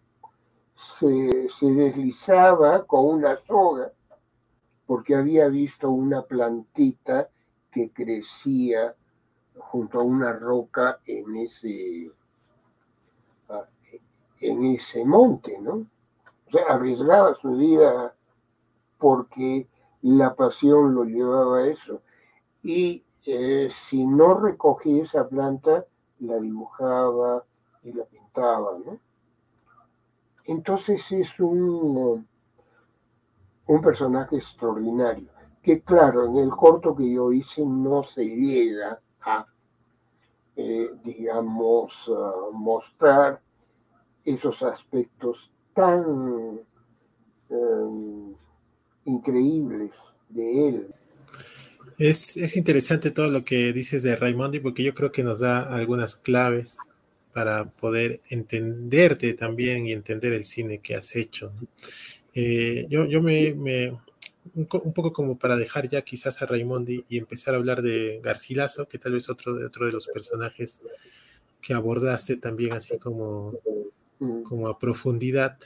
[0.98, 3.92] se, se deslizaba con una soga
[4.86, 7.28] porque había visto una plantita
[7.70, 8.94] que crecía
[9.58, 12.10] junto a una roca en ese
[14.44, 15.86] en ese monte, ¿no?
[16.46, 18.14] O sea, arriesgaba su vida
[18.98, 19.66] porque
[20.02, 22.02] la pasión lo llevaba a eso.
[22.62, 25.86] Y eh, si no recogía esa planta,
[26.20, 27.44] la dibujaba
[27.82, 28.98] y la pintaba, ¿no?
[30.44, 32.26] Entonces es un,
[33.66, 35.28] un personaje extraordinario,
[35.62, 39.46] que claro, en el corto que yo hice no se llega a,
[40.56, 41.92] eh, digamos,
[42.52, 43.40] mostrar
[44.24, 46.60] esos aspectos tan
[47.50, 48.34] em,
[49.04, 49.90] increíbles
[50.28, 50.86] de él.
[51.98, 56.16] Es, interesante todo lo que dices de Raimondi porque yo creo que nos da algunas
[56.16, 56.78] claves
[57.32, 61.52] para poder entenderte también y entender el cine que has hecho.
[62.32, 63.54] Eh, yo, yo me,
[64.54, 68.86] un, poco como para dejar ya quizás a Raimondi y empezar a hablar de Garcilaso,
[68.88, 70.80] que tal vez otro, otro de los personajes
[71.60, 73.54] que abordaste también así como
[74.44, 75.58] como a profundidad.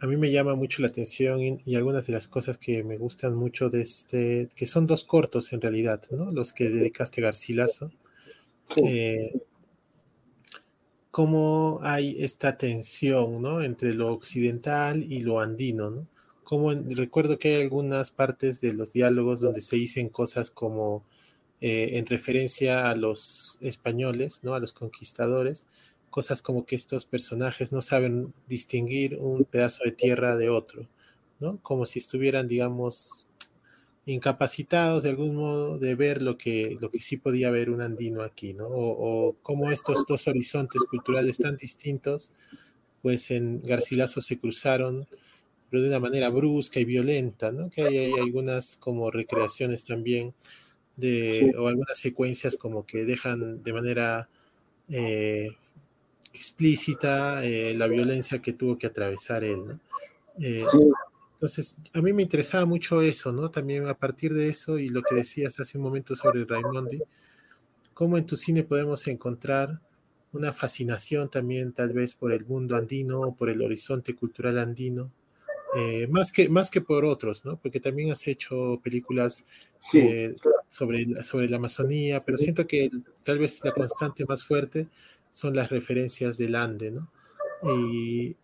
[0.00, 3.34] A mí me llama mucho la atención y, algunas de las cosas que me gustan
[3.34, 6.30] mucho de este, que son dos cortos en realidad, ¿no?
[6.30, 7.90] Los que dedicaste Garcilaso.
[8.76, 9.42] Eh,
[11.10, 13.62] cómo hay esta tensión, ¿no?
[13.62, 16.06] Entre lo occidental y lo andino, ¿no?
[16.44, 21.04] Como recuerdo que hay algunas partes de los diálogos donde se dicen cosas como
[21.60, 24.54] eh, en referencia a los españoles, ¿no?
[24.54, 25.66] A los conquistadores,
[26.10, 30.86] cosas como que estos personajes no saben distinguir un pedazo de tierra de otro,
[31.38, 31.58] ¿no?
[31.62, 33.28] Como si estuvieran, digamos,
[34.06, 38.22] incapacitados de algún modo de ver lo que, lo que sí podía ver un andino
[38.22, 38.66] aquí, ¿no?
[38.66, 42.32] O, o cómo estos dos horizontes culturales tan distintos,
[43.02, 45.06] pues en Garcilaso se cruzaron,
[45.70, 47.70] pero de una manera brusca y violenta, ¿no?
[47.70, 50.34] Que hay, algunas como recreaciones también
[50.96, 54.28] de, o algunas secuencias como que dejan de manera
[54.88, 55.50] eh,
[56.32, 59.80] explícita eh, la violencia que tuvo que atravesar él, ¿no?
[60.38, 60.64] Eh,
[61.34, 63.50] entonces, a mí me interesaba mucho eso, ¿no?
[63.50, 67.00] También a partir de eso y lo que decías hace un momento sobre Raimondi,
[67.94, 69.80] cómo en tu cine podemos encontrar
[70.32, 75.10] una fascinación también tal vez por el mundo andino o por el horizonte cultural andino,
[75.76, 77.56] eh, más, que, más que por otros, ¿no?
[77.56, 79.46] Porque también has hecho películas
[79.94, 80.34] eh,
[80.68, 82.90] sobre, sobre la Amazonía, pero siento que
[83.22, 84.88] tal vez la constante más fuerte
[85.30, 87.10] son las referencias del Ande, ¿no?
[87.62, 88.36] Y,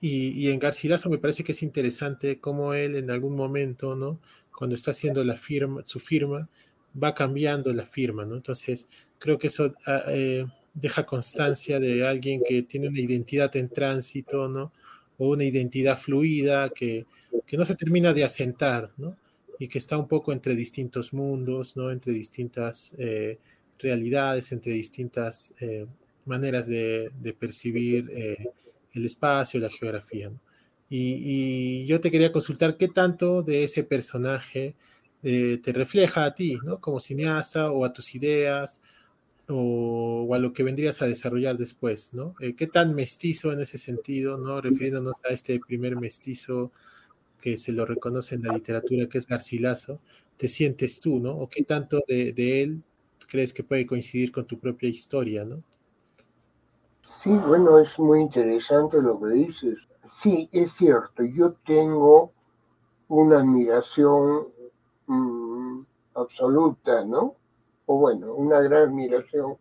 [0.00, 4.20] y, en Garcilaso me parece que es interesante cómo él en algún momento, ¿no?
[4.54, 6.48] Cuando está haciendo la firma, su firma,
[7.02, 8.36] va cambiando la firma, ¿no?
[8.36, 13.68] Entonces, creo que eso ah, eh, deja constancia de alguien que tiene una identidad en
[13.68, 14.72] tránsito, ¿no?
[15.18, 17.06] O una identidad fluida que,
[17.46, 19.16] que no se termina de asentar, ¿no?
[19.58, 21.90] Y que está un poco entre distintos mundos, ¿no?
[21.90, 23.38] Entre distintas eh,
[23.78, 25.86] realidades, entre distintas eh,
[26.26, 28.10] maneras de, percibir
[28.92, 30.30] el espacio, la geografía.
[30.88, 34.74] Y, yo te quería consultar qué tanto de ese personaje
[35.22, 36.80] eh, te refleja a ti, ¿no?
[36.80, 38.82] Como cineasta o a tus ideas
[39.48, 42.34] o, a lo que vendrías a desarrollar después, ¿no?
[42.40, 44.60] Eh, ¿Qué tan mestizo en ese sentido, ¿no?
[44.60, 46.72] Refiriéndonos a este primer mestizo
[47.40, 50.00] que se lo reconoce en la literatura, que es Garcilaso,
[50.36, 51.32] te sientes tú, ¿no?
[51.32, 52.82] ¿O qué tanto de, de él
[53.28, 55.62] crees que puede coincidir con tu propia historia, ¿no?
[57.22, 59.78] Sí, bueno, es muy interesante lo que dices.
[60.22, 62.32] Sí, es cierto, yo tengo
[63.08, 64.48] una admiración
[65.06, 65.80] mm,
[66.14, 67.34] absoluta, ¿no?
[67.86, 69.56] O bueno, una gran admiración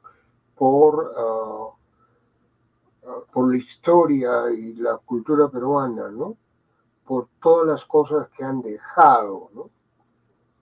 [0.56, 1.70] por, ah,
[3.08, 6.38] ah, por la historia y la cultura peruana, ¿no?
[7.06, 9.70] Por todas las cosas que han dejado, ¿no?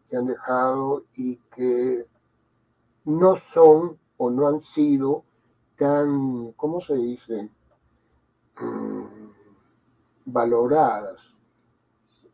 [0.09, 2.05] Que han dejado y que
[3.05, 5.23] no son o no han sido
[5.77, 7.49] tan, ¿cómo se dice?
[8.59, 9.03] Mm,
[10.25, 11.19] valoradas.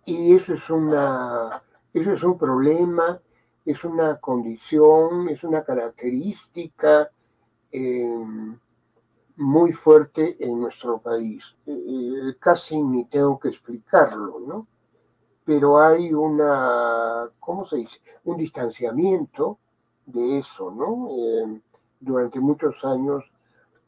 [0.05, 1.61] Y eso es una,
[1.93, 3.19] eso es un problema,
[3.65, 7.09] es una condición, es una característica
[7.71, 8.57] em,
[9.37, 11.43] muy fuerte en nuestro país.
[11.65, 14.67] Eh, eh, casi ni tengo que explicarlo, ¿no?
[15.45, 17.99] Pero hay una, ¿cómo se dice?
[18.25, 19.57] Un distanciamiento
[20.05, 21.09] de eso, ¿no?
[21.99, 23.23] Durante muchos años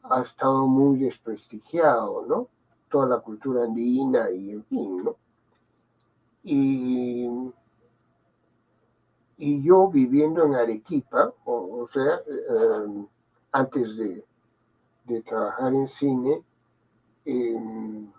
[0.02, 2.48] ha estado muy desprestigiado, ¿no?
[2.90, 5.16] Toda la cultura andina y en fin, ¿no?
[6.44, 7.28] Y,
[9.38, 13.06] y yo viviendo en Arequipa, o, sea, eh,
[13.52, 14.24] antes de,
[15.22, 16.42] trabajar en cine,
[17.24, 18.10] em,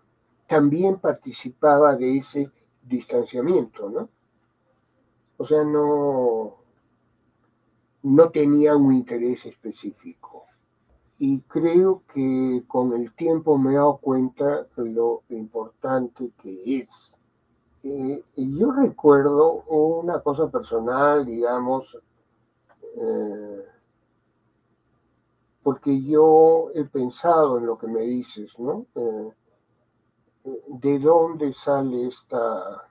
[0.48, 2.52] también participaba de ese
[2.84, 4.10] distanciamiento, ¿no?
[5.38, 6.63] O sea, no,
[8.04, 10.46] no tenía un interés específico.
[11.20, 17.16] Y creo que con el tiempo me he dado cuenta lo importante que es.
[17.84, 21.98] Eh, yo recuerdo una cosa personal, digamos,
[22.98, 23.66] eh,
[25.62, 28.86] porque yo he pensado en lo que me dices, ¿no?
[28.96, 29.32] Eh,
[30.68, 32.90] ¿De dónde sale esta,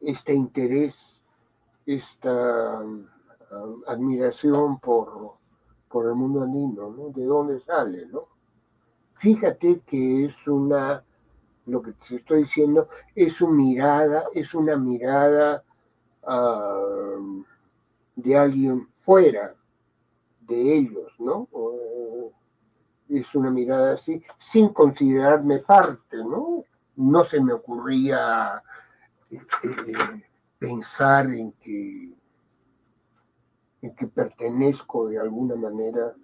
[0.00, 0.94] este interés
[1.86, 3.06] esta um,
[3.86, 5.34] admiración por,
[5.88, 7.08] por el mundo andino, ¿no?
[7.10, 8.28] ¿De dónde sale, no?
[9.16, 11.02] Fíjate que es una,
[11.66, 15.62] lo que te estoy diciendo, es una mirada, es una mirada
[16.26, 17.44] um,
[18.16, 19.54] de alguien fuera
[20.40, 21.48] de ellos, ¿no?
[23.18, 26.64] es una mirada así, sin considerarme parte, ¿no?
[26.96, 28.62] No se me ocurría
[29.30, 30.24] eh, eh,
[30.62, 32.14] pensar en que,
[33.82, 36.14] en que pertenezco de alguna manera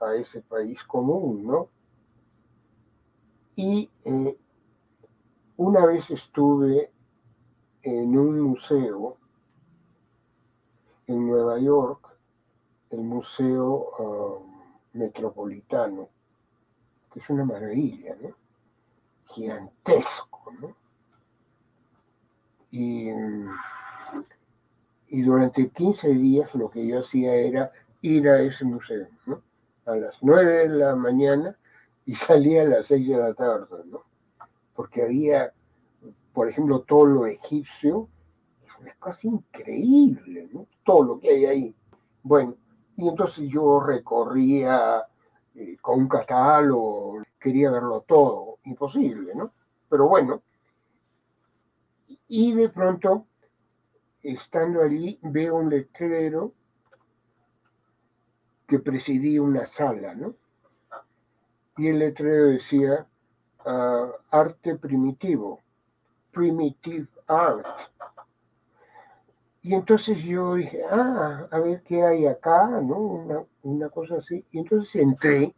[0.00, 1.68] a ese país común, ¿no?
[3.54, 4.38] Y eh,
[5.58, 6.90] una vez estuve
[7.82, 9.18] en un museo
[11.06, 12.18] en Nueva York,
[12.90, 14.62] el Museo um,
[14.94, 16.08] Metropolitano,
[17.12, 18.30] que es una maravilla, ¿no?
[19.26, 20.85] Gigantesco, ¿no?
[22.70, 23.10] Y,
[25.10, 29.06] durante 15 días lo que yo hacía era ir a ese museo,
[29.86, 31.56] a las 9 de la mañana
[32.04, 34.02] y salía a las 6 de la tarde, ¿no?
[34.74, 35.52] Porque había,
[36.32, 38.08] por ejemplo, todo lo egipcio,
[38.66, 40.66] es una cosa increíble, ¿no?
[40.84, 41.74] Todo lo que hay ahí.
[42.22, 42.56] Bueno,
[42.96, 45.02] y entonces yo recorría
[45.54, 49.52] eh, con un catálogo, quería verlo todo, imposible, ¿no?
[49.88, 50.42] Pero bueno,
[52.28, 53.26] y de pronto,
[54.22, 56.52] estando allí, veo un letrero
[58.66, 60.34] que presidía una sala, ¿no?
[61.76, 63.06] Y el letrero decía
[63.64, 65.60] ah, arte primitivo,
[66.32, 67.66] primitive art.
[69.62, 72.98] Y entonces yo dije, ah, a ver qué hay acá, ¿no?
[72.98, 74.44] Una, una cosa así.
[74.50, 75.54] Y entonces entré,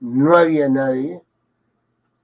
[0.00, 1.22] no había nadie,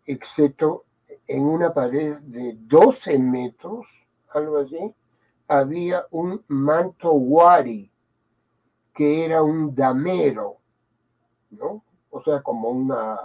[0.06, 0.84] excepto
[1.26, 3.86] en una pared de 12 metros,
[4.30, 4.94] algo así,
[5.48, 7.90] había un manto wari,
[8.94, 10.58] que era un damero,
[11.50, 11.82] ¿no?
[12.10, 13.18] O sea, como una,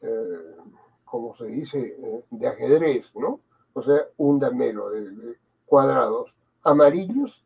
[0.00, 0.56] eh,
[1.04, 3.40] como se dice, eh, de ajedrez, ¿no?
[3.74, 5.36] O sea, un damero de,
[5.66, 7.44] cuadrados amarillos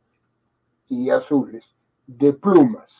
[0.89, 1.65] y azules,
[2.07, 2.91] de plumas.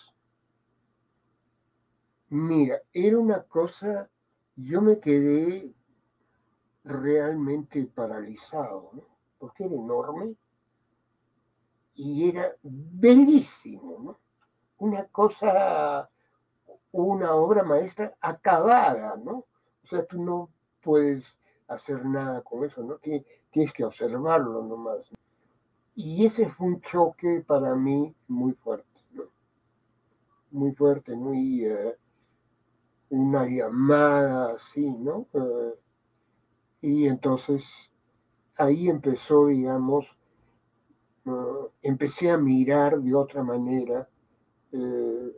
[2.29, 4.09] Mira, era una cosa,
[4.57, 5.73] yo me quedé
[6.87, 9.03] realmente paralizado, ¿no?
[9.39, 10.35] porque era enorme
[11.95, 14.19] y era bellísimo, ¿no?
[14.79, 16.09] Una cosa,
[16.93, 19.45] una obra maestra acabada, ¿no?
[19.83, 20.51] O sea, tú no
[20.83, 22.99] puedes hacer nada con eso, ¿no?
[22.99, 25.11] Tienes que observarlo nomás.
[25.95, 29.25] Y ese fue un choque para mí muy fuerte, ¿no?
[30.51, 31.65] Muy fuerte, muy...
[31.65, 31.97] Eh,
[33.09, 35.27] una llamada así, ¿no?
[35.33, 35.75] Eh,
[36.81, 37.63] y entonces
[38.57, 40.07] ahí empezó, digamos,
[41.25, 44.09] uh, empecé a mirar de otra manera
[44.73, 45.33] eh,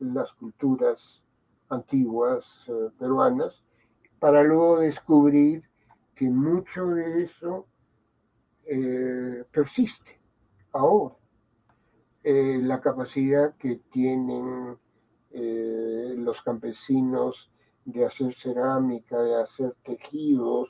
[0.00, 1.22] las culturas
[1.70, 3.62] antiguas eh, peruanas
[4.18, 5.64] para luego descubrir
[6.14, 7.66] que mucho de eso
[8.66, 10.20] eh, persiste
[10.72, 11.16] ahora.
[12.22, 14.78] la capacidad que tienen
[16.24, 17.50] los campesinos
[17.84, 20.68] de hacer cerámica, de hacer tejidos,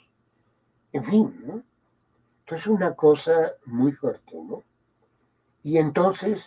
[0.94, 1.62] en fin, ¿no?
[2.40, 4.62] Entonces una cosa muy fuerte, ¿no?
[5.62, 6.40] Y entonces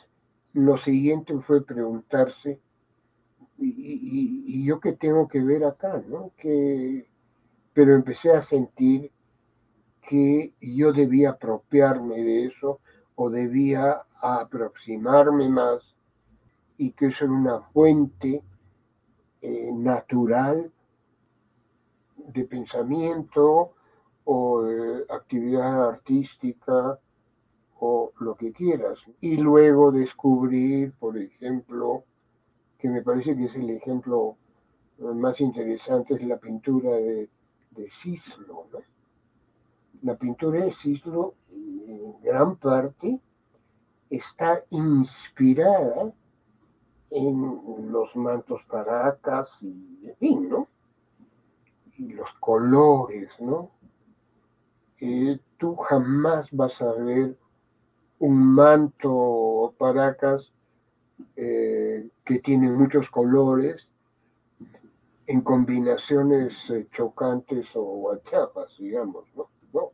[0.53, 2.59] lo siguiente fue preguntarse,
[3.57, 6.31] ¿y, yo qué tengo que ver acá, no?
[6.37, 7.09] Que,
[7.73, 9.11] pero empecé a sentir
[10.07, 12.79] que yo debía apropiarme de eso
[13.15, 15.93] o debía aproximarme más
[16.77, 18.41] y que eso era una fuente
[19.41, 20.71] eh, natural
[22.15, 23.73] de pensamiento,
[24.29, 24.61] o
[25.07, 26.99] actividad artística
[27.79, 28.99] o lo que quieras.
[29.21, 32.03] Y luego descubrir, por ejemplo,
[32.77, 34.35] que me parece que es el ejemplo
[34.99, 37.29] más interesante, es la pintura de,
[37.71, 38.65] de Cislo.
[40.01, 43.21] La pintura de Cislo, en gran parte,
[44.09, 46.11] está inspirada
[47.11, 50.67] en los mantos paracas y, en fin, ¿no?
[51.97, 53.71] Y los colores, ¿no?
[55.57, 57.35] Tú jamás vas a ver
[58.19, 60.51] un manto Paracas
[61.35, 63.87] eh, que tiene muchos colores
[65.27, 69.49] en combinaciones eh, chocantes o guachapas, digamos, ¿no?
[69.73, 69.91] ¿no?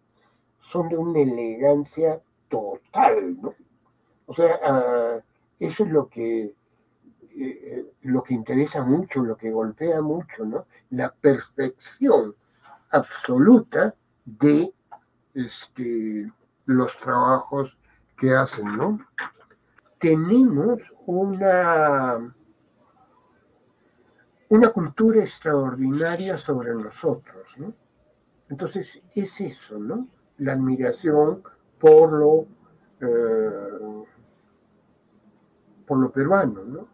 [0.71, 3.53] Son de una elegancia total, ¿no?
[4.25, 5.19] O sea, ah,
[5.59, 6.53] eso es lo que,
[7.35, 10.65] eh, lo que interesa mucho, lo que golpea mucho, ¿no?
[10.91, 12.35] La perfección
[12.91, 13.95] absoluta
[14.25, 14.71] de
[15.33, 16.31] este,
[16.65, 17.75] los trabajos
[18.17, 18.99] que hacen, ¿no?
[19.99, 22.33] Tenemos una,
[24.49, 27.73] una cultura extraordinaria sobre nosotros, ¿no?
[28.49, 30.07] Entonces es eso, ¿no?
[30.37, 31.41] La admiración
[31.79, 32.45] por lo,
[33.01, 34.03] eh,
[35.87, 36.87] por lo peruano, ¿no?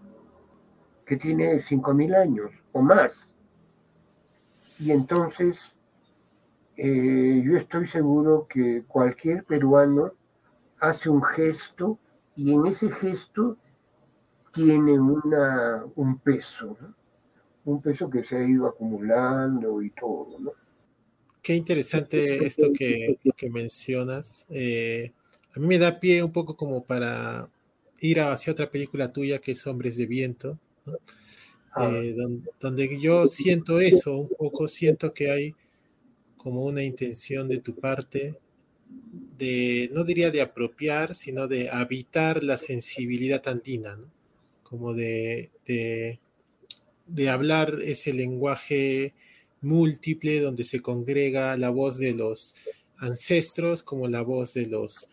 [1.06, 3.34] Que tiene 5.000 años o más.
[4.80, 5.58] Y entonces
[6.82, 10.14] eh, yo estoy seguro que cualquier peruano
[10.80, 12.00] hace un gesto
[12.38, 13.58] y en ese gesto
[14.54, 16.78] tiene una, un peso,
[17.66, 20.40] un peso que se ha ido acumulando y todo.
[20.40, 20.52] ¿no?
[21.42, 23.18] Qué interesante esto que,
[23.52, 24.48] mencionas.
[24.50, 25.12] Eh,
[25.54, 27.50] a mí me da pie un poco como para
[28.00, 30.58] ir hacia otra película tuya que es Hombres de Viento,
[31.74, 31.92] ah.
[31.92, 32.16] eh,
[32.62, 35.56] donde yo siento eso, un poco siento que hay
[36.40, 38.36] como una intención de tu parte
[39.38, 44.12] de, no diría de apropiar, sino de habitar la sensibilidad andina, ¿no?
[44.64, 49.14] Como de, de hablar ese lenguaje
[49.62, 52.56] múltiple donde se congrega la voz de los
[52.98, 55.10] ancestros como la voz de los,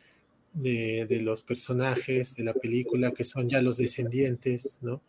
[0.53, 5.01] de, los personajes de la película que son ya los descendientes, ¿no?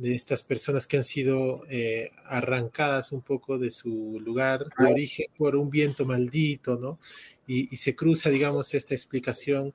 [0.00, 5.26] De estas personas que han sido eh, arrancadas un poco de su lugar de origen
[5.36, 6.98] por un viento maldito, ¿no?
[7.46, 9.74] Y, se cruza, digamos, esta explicación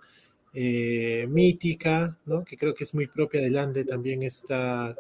[0.54, 2.44] eh, mítica, ¿no?
[2.44, 4.96] Que creo que es muy propia del Ande también esta,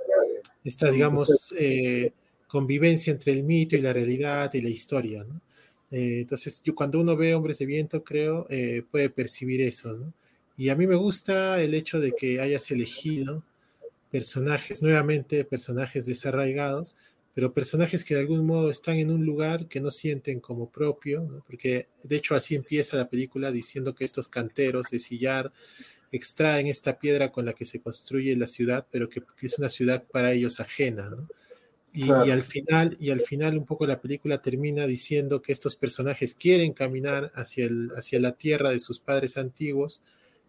[0.63, 2.11] esta digamos, eh,
[2.47, 5.41] convivencia entre el mito y la realidad y la historia, ¿no?
[5.89, 8.47] Entonces, yo cuando uno ve Hombres de Viento, creo,
[8.91, 10.13] puede percibir eso, ¿no?
[10.57, 13.43] Y a mí me gusta el hecho de que hayas elegido
[14.15, 16.95] personajes, nuevamente personajes desarraigados,
[17.33, 21.19] pero personajes que de algún modo están en un lugar que no sienten como propio,
[21.29, 21.43] ¿no?
[21.45, 25.51] porque de hecho así empieza la película diciendo que estos canteros de sillar
[26.13, 29.67] extraen esta piedra con la que se construye la ciudad, pero que, que es una
[29.67, 31.27] ciudad para ellos ajena, ¿no?
[31.91, 36.35] Y, al final, y al final un poco la película termina diciendo que estos personajes
[36.35, 40.03] quieren caminar hacia, el, hacia la tierra de sus padres antiguos,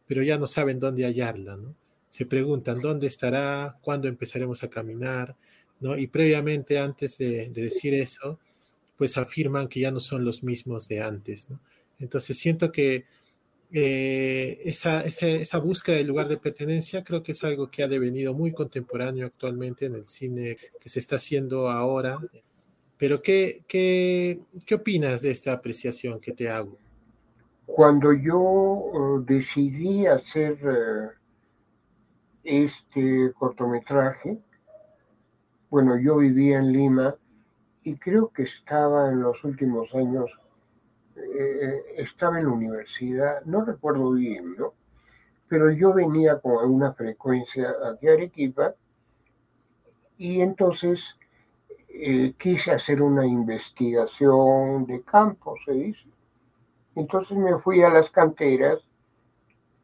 [0.07, 1.75] pero ya no saben dónde hallarla, ¿no?
[2.17, 5.37] Se preguntan dónde estará, cuándo empezaremos a caminar,
[5.81, 5.99] ¿no?
[5.99, 8.39] Y previamente, antes de, de decir eso,
[8.97, 11.61] pues afirman que ya no son los mismos de antes, ¿no?
[11.99, 13.05] Entonces siento que
[13.73, 18.33] eh, esa, esa, búsqueda del lugar de pertenencia creo que es algo que ha devenido
[18.33, 22.19] muy contemporáneo actualmente en el cine que se está haciendo ahora.
[22.97, 26.79] Pero ¿qué, qué, qué opinas de esta apreciación que te hago?
[27.67, 31.16] Cuando yo eh, decidí hacer eh,
[32.47, 34.39] este cortometraje,
[35.69, 37.17] bueno, yo vivía en Lima
[37.83, 40.31] y creo que estaba en los últimos años
[41.17, 44.75] eh, estaba en la universidad, no recuerdo bien, ¿no?
[45.49, 48.75] Pero yo venía con una frecuencia aquí a Arequipa
[50.19, 51.01] y entonces
[51.89, 56.09] eh, quise hacer una investigación de campo, se dice.
[56.95, 58.81] Entonces me fui a las canteras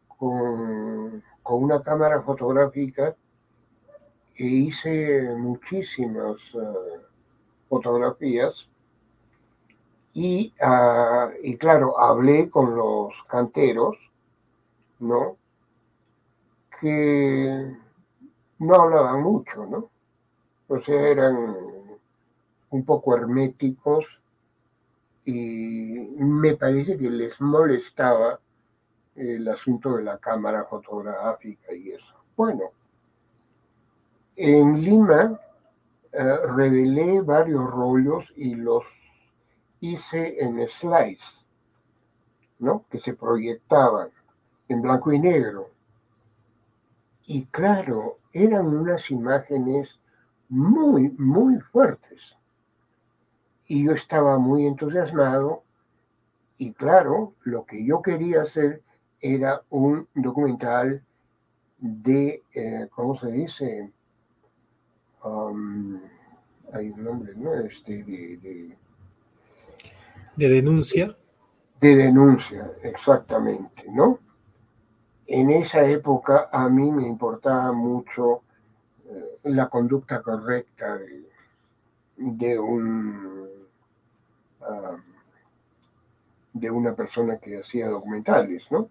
[0.09, 3.17] con, con una cámara fotográfica
[4.37, 7.01] e hice muchísimas uh,
[7.69, 8.55] fotografías
[10.15, 13.97] y, ah, y claro, hablé con los canteros,
[14.99, 15.37] ¿no?
[16.81, 17.77] Que
[18.59, 19.91] no hablaban mucho, ¿no?
[20.69, 21.57] O sea, eran
[22.71, 24.05] un poco herméticos
[25.25, 25.33] y
[26.19, 28.41] me parece que les molestaba
[29.15, 32.15] el asunto de la cámara fotográfica y eso.
[32.37, 32.71] Bueno,
[34.37, 35.39] en Lima
[36.13, 38.85] eh, revelé varios rollos y los
[39.81, 41.47] hice en slides,
[42.59, 42.85] ¿no?
[42.91, 44.11] Que se proyectaban
[44.69, 45.71] en blanco y negro.
[47.27, 49.89] Y claro, eran unas imágenes
[50.49, 52.21] muy, muy fuertes.
[53.67, 55.63] Y yo estaba muy entusiasmado
[56.59, 58.83] y claro, lo que yo quería hacer
[59.23, 61.03] era un documental
[61.79, 63.91] de, eh, ¿cómo se dice?
[65.25, 66.01] Um,
[66.73, 67.55] hay un nombre, ¿no?
[67.55, 68.77] Este, de
[70.37, 71.15] de denuncia.
[71.81, 74.19] De denuncia, exactamente, ¿no?
[75.27, 78.43] En esa época a mí me importaba mucho
[79.09, 80.99] eh, la conducta correcta
[82.17, 83.49] de, un
[84.63, 84.97] ah,
[86.53, 88.89] de una persona que hacía documentales, ¿no?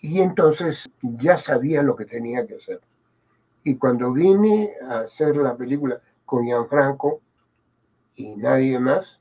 [0.00, 2.80] Y entonces ya sabía lo que tenía que hacer.
[3.64, 7.20] Y cuando vine a hacer la película con Gianfranco
[8.14, 9.20] y nadie más,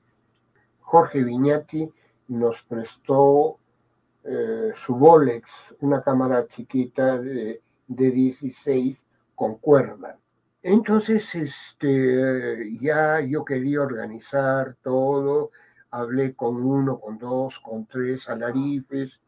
[0.81, 1.91] Jorge Viñati
[2.27, 3.57] nos prestó
[4.23, 5.49] eh, su Bolex,
[5.81, 8.97] una cámara chiquita de, 16
[9.35, 10.17] con cuerda.
[10.61, 15.51] Entonces, este, ya yo quería organizar todo,
[15.91, 19.19] hablé con uno, con dos, con tres alarifes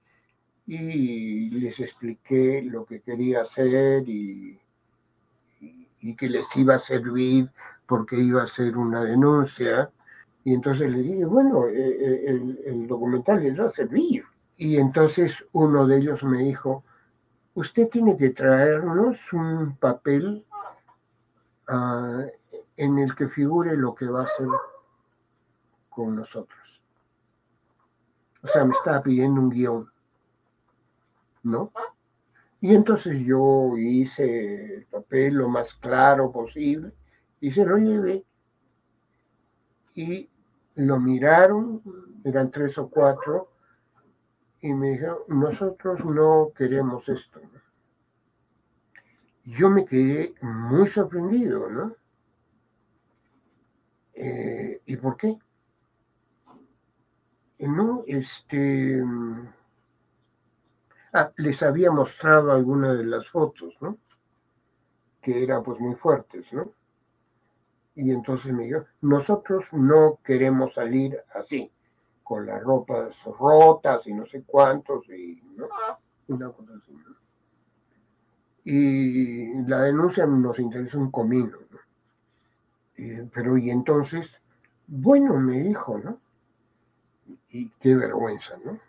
[0.71, 4.59] y les expliqué lo que quería hacer y,
[6.01, 7.49] y que les iba a servir
[7.87, 9.91] porque iba a ser una denuncia
[10.43, 14.23] y entonces le dije, bueno, eh, eh, el, documental les va a servir.
[14.57, 16.83] Y entonces uno de ellos me dijo,
[17.53, 20.45] usted tiene que traernos un papel
[21.67, 22.25] ah,
[22.77, 24.47] en el que figure lo que va a hacer
[25.89, 26.81] con nosotros.
[28.41, 29.89] O sea, me estaba pidiendo un guion,
[31.43, 31.71] ¿no?
[32.61, 36.91] Y entonces yo hice el papel lo más claro posible
[37.39, 38.25] y se lo llevé.
[39.95, 40.29] Y
[40.75, 41.81] lo miraron,
[42.23, 43.51] eran tres o cuatro,
[44.61, 47.39] y me dijeron, nosotros no queremos esto.
[49.45, 51.95] Yo me quedé muy sorprendido, ¿no?
[54.13, 55.37] Eh, ¿Y por qué?
[57.59, 59.01] No, este...
[61.13, 63.97] Ah, les había mostrado algunas de las fotos, ¿no?
[65.21, 66.71] Que eran pues muy fuertes, ¿no?
[67.95, 71.69] Y entonces me dijo, nosotros no queremos salir así,
[72.23, 75.67] con las ropas rotas y no sé cuántos, y ¿no?
[76.27, 76.95] una cosa así.
[78.63, 81.79] Y la denuncia nos interesa un comino, ¿no?
[83.33, 84.29] pero y entonces,
[84.87, 86.19] bueno, me dijo, ¿no?
[87.49, 88.79] Y qué vergüenza, ¿no?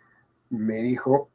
[0.49, 1.30] Me dijo,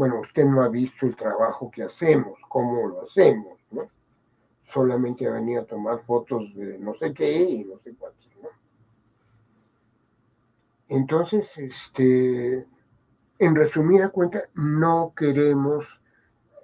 [0.00, 3.82] bueno, usted no ha visto el trabajo que hacemos, cómo lo hacemos, ¿no?
[4.72, 8.48] Solamente venía a tomar fotos de no sé qué y no sé cuántos, ¿no?
[10.88, 12.66] Entonces, este,
[13.38, 15.84] en resumida cuenta, no queremos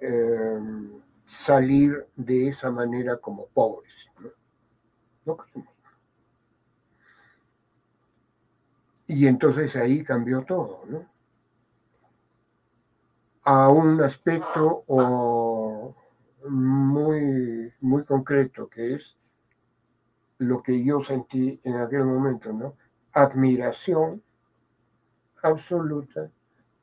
[0.01, 0.59] eh,
[1.27, 4.29] salir de esa manera como pobres, ¿no?
[5.25, 5.75] No queremos.
[9.05, 11.16] Y entonces ahí cambió todo, ¿no?
[13.49, 14.83] A un aspecto
[16.49, 19.15] muy, muy concreto, que es
[20.39, 22.75] lo que yo sentí en aquel momento, ¿no?
[23.13, 24.21] Admiración
[25.43, 26.29] absoluta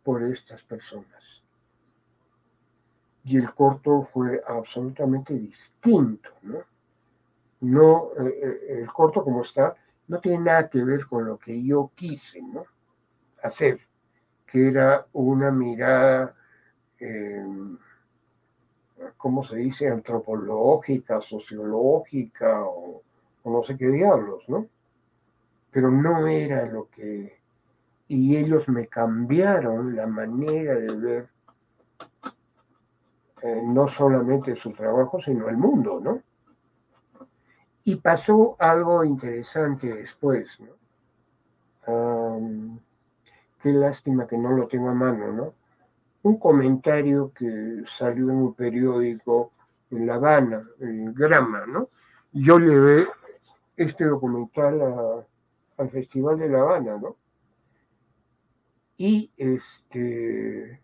[0.02, 1.42] por estas personas.
[3.24, 6.60] Y el corto fue absolutamente distinto, ¿no?
[7.60, 9.76] No, eh, eh, el corto como está
[10.08, 12.64] no tiene nada que ver con lo que yo quise ¿no?
[13.42, 13.80] hacer,
[14.46, 16.34] que era una mirada,
[17.00, 17.44] eh,
[19.16, 23.02] ¿cómo se dice?, antropológica, sociológica o,
[23.44, 24.66] no sé qué diablos, ¿no?
[25.70, 27.40] Pero no era lo que...
[28.08, 31.28] Y ellos me cambiaron la manera de ver
[33.42, 36.22] eh, no solamente su trabajo, sino el mundo, ¿no?
[37.84, 40.74] Y pasó algo interesante después, ¿no?
[43.60, 45.54] qué lástima que no lo tengo a mano, ¿no?
[46.24, 49.52] Un comentario que salió en un periódico
[49.90, 51.88] en La Habana, en Grama, ¿no?
[52.32, 53.06] Yo llevé
[53.76, 55.26] este documental
[55.76, 57.16] al Festival de La Habana, ¿no?
[58.96, 60.80] Y este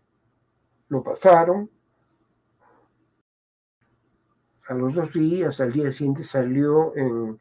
[0.89, 1.69] lo pasaron,
[4.67, 7.39] a los dos días, al día siguiente salió en,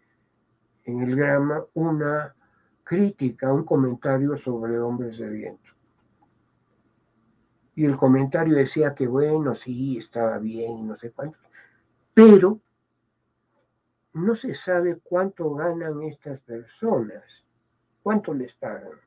[0.85, 2.35] el grama una
[2.83, 5.71] crítica, un comentario sobre hombres de viento.
[7.81, 11.39] Y el comentario decía que bueno, sí, estaba bien, no sé cuánto,
[12.13, 12.61] pero
[14.13, 17.25] no se sabe cuánto ganan estas personas,
[18.03, 19.01] cuánto les pagan,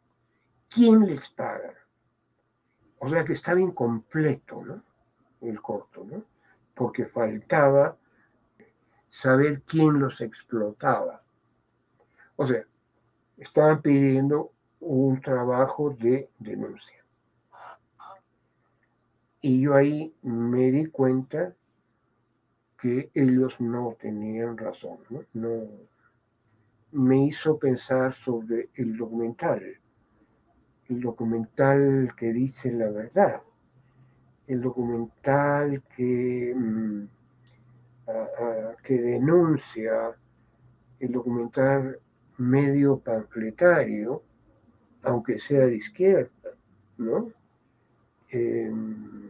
[0.70, 1.76] quién les paga.
[2.98, 4.82] O sea que estaba incompleto, ¿no?
[5.42, 6.24] El corto, ¿no?
[6.74, 7.96] Porque faltaba
[9.12, 11.22] saber quién los explotaba.
[12.38, 12.66] O sea,
[13.38, 17.03] estaban pidiendo un trabajo de denuncia.
[19.44, 21.54] Y yo ahí me di cuenta
[22.80, 24.98] que ellos no tenían razón,
[25.34, 25.68] ¿no?
[26.94, 29.62] me hizo pensar sobre el documental,
[30.88, 33.42] el documental que dice la verdad,
[34.48, 37.08] el documental que mm,
[38.84, 40.16] que denuncia
[41.00, 42.00] el documental
[42.38, 44.24] medio panfletario,
[45.02, 46.52] aunque sea de izquierda,
[46.98, 47.32] ¿no?
[48.30, 49.23] Em,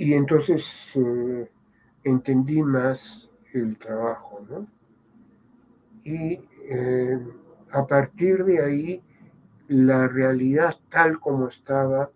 [0.00, 1.50] y entonces eh,
[2.04, 4.66] entendí más el trabajo, ¿no?
[6.04, 6.40] Y
[6.70, 7.18] eh,
[7.70, 9.02] a partir de ahí,
[9.68, 12.10] la realidad tal como estaba,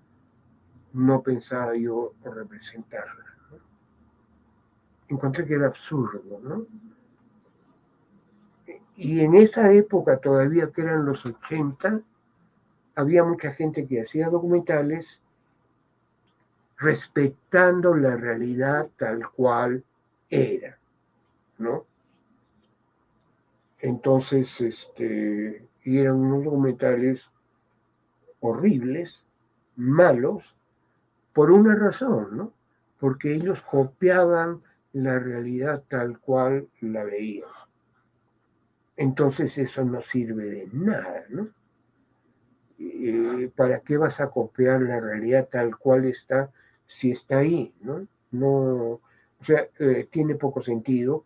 [0.94, 3.24] no pensaba yo representarla
[5.08, 6.66] encontré que era absurdo, ¿no?
[8.96, 12.00] Y en esa época, todavía que eran los 80,
[12.94, 15.20] había mucha gente que hacía documentales
[16.84, 19.82] respetando la realidad tal cual
[20.28, 20.78] era,
[21.58, 21.86] ¿no?
[23.80, 27.22] Entonces, este, y eran unos documentales
[28.40, 29.24] horribles,
[29.76, 30.44] malos,
[31.32, 32.52] por una razón, ¿no?
[33.00, 34.62] Porque ellos copiaban
[34.92, 37.46] la realidad tal cual la veía.
[38.96, 41.48] Entonces eso no sirve de nada, ¿no?
[43.56, 46.50] ¿Para qué vas a copiar la realidad tal cual está
[46.86, 48.06] si está ahí, ¿no?
[48.30, 49.00] No, o
[49.44, 51.24] sea, eh, tiene poco sentido.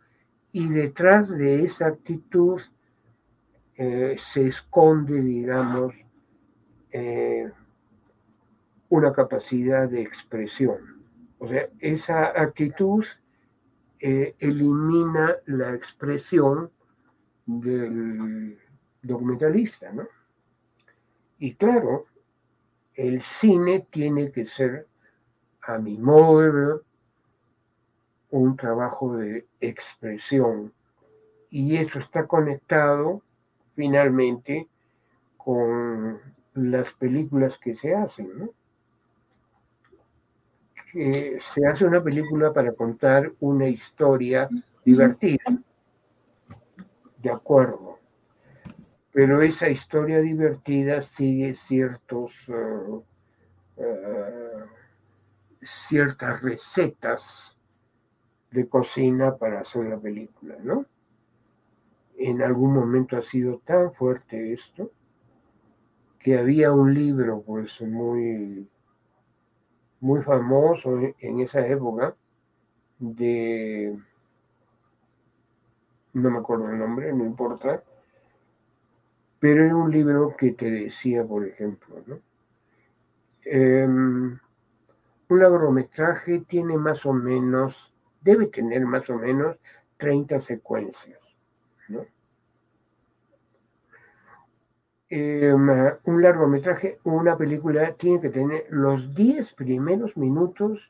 [0.53, 2.61] Y detrás de esa actitud
[3.77, 5.95] eh, se esconde, digamos,
[6.91, 7.51] eh,
[8.89, 11.03] una capacidad de expresión.
[11.39, 13.05] O sea, esa actitud
[14.01, 16.71] elimina la expresión
[17.47, 18.59] del
[19.03, 20.07] documentalista, ¿no?
[21.39, 22.07] Y claro,
[22.95, 24.87] el cine tiene que ser,
[25.69, 26.83] a mi modo de ver,
[28.31, 30.73] un trabajo de expresión.
[31.51, 33.23] Y eso está conectado
[33.75, 34.67] finalmente
[35.37, 36.19] con
[36.55, 38.51] las películas que se hacen, ¿no?
[40.95, 44.49] se hace una película para contar una historia
[44.85, 45.45] divertida,
[47.19, 47.99] de acuerdo,
[49.13, 53.01] pero esa historia divertida sigue ciertos, eh,
[53.77, 54.65] eh,
[55.63, 57.23] ciertas recetas
[58.51, 60.87] de cocina para hacer la película, ¿no?
[62.17, 64.91] En algún momento ha sido tan fuerte esto
[66.19, 68.69] que había un libro, pues, muy,
[70.01, 72.15] muy famoso en esa época
[72.99, 73.97] de,
[76.13, 77.83] no me acuerdo el nombre, no importa,
[79.39, 82.19] pero era un libro que te decía, por ejemplo, ¿no?
[83.45, 84.39] Em,
[85.29, 87.75] un largometraje tiene más o menos,
[88.23, 89.57] debe tener más o menos
[89.99, 91.19] 30 secuencias.
[95.11, 95.69] Em,
[96.05, 100.81] un largometraje, una película tiene que tener los 10 primeros minutos,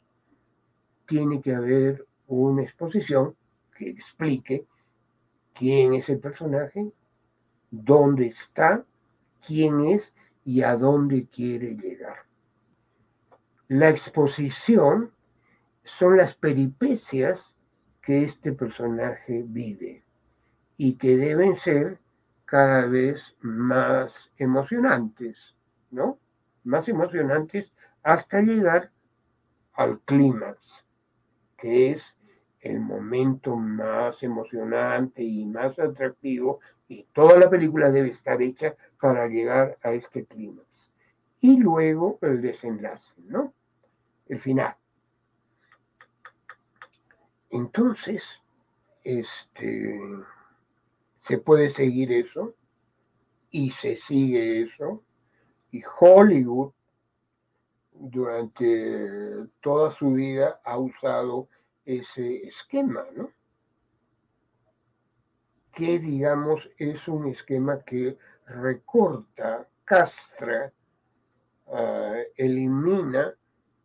[1.06, 3.36] tiene que haber una exposición
[3.76, 4.66] que explique
[5.54, 6.90] quién es el personaje,
[7.70, 8.84] dónde está,
[9.46, 10.12] quién es
[10.44, 12.27] y a dónde quiere llegar.
[13.68, 15.12] La exposición
[15.84, 17.54] son las peripecias
[18.00, 20.04] que este personaje vive
[20.78, 21.98] y que deben ser
[22.46, 25.36] cada vez más emocionantes,
[25.90, 26.18] ¿no?
[26.64, 27.70] Más emocionantes
[28.02, 28.90] hasta llegar
[29.74, 30.58] al clímax,
[31.58, 32.02] que es
[32.60, 39.28] el momento más emocionante y más atractivo y toda la película debe estar hecha para
[39.28, 40.66] llegar a este clímax.
[41.42, 43.52] Y luego el desenlace, ¿no?
[44.28, 44.76] El final.
[47.50, 48.22] Entonces,
[49.02, 50.00] este
[51.20, 52.54] se puede seguir eso
[53.50, 55.02] y se sigue eso.
[55.70, 56.72] Y Hollywood
[57.92, 61.48] durante toda su vida ha usado
[61.84, 63.30] ese esquema, ¿no?
[65.72, 68.16] Que digamos es un esquema que
[68.46, 70.72] recorta, castra,
[71.68, 73.34] ah, elimina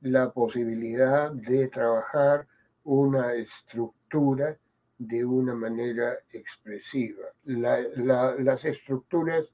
[0.03, 2.45] la posibilidad de trabajar
[2.83, 4.57] una estructura
[4.97, 7.23] de una manera expresiva.
[7.45, 9.45] las estructuras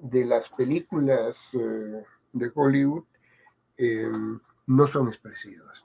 [0.00, 2.02] de las películas eh,
[2.32, 3.04] de Hollywood
[3.76, 5.82] em, no son expresivas,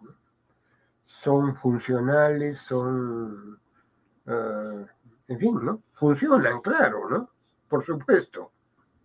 [1.23, 3.59] son funcionales, son,
[4.25, 4.85] eh,
[5.27, 5.81] en fin, ¿no?
[5.93, 7.29] Funcionan, claro, ¿no?
[7.67, 8.51] Por supuesto,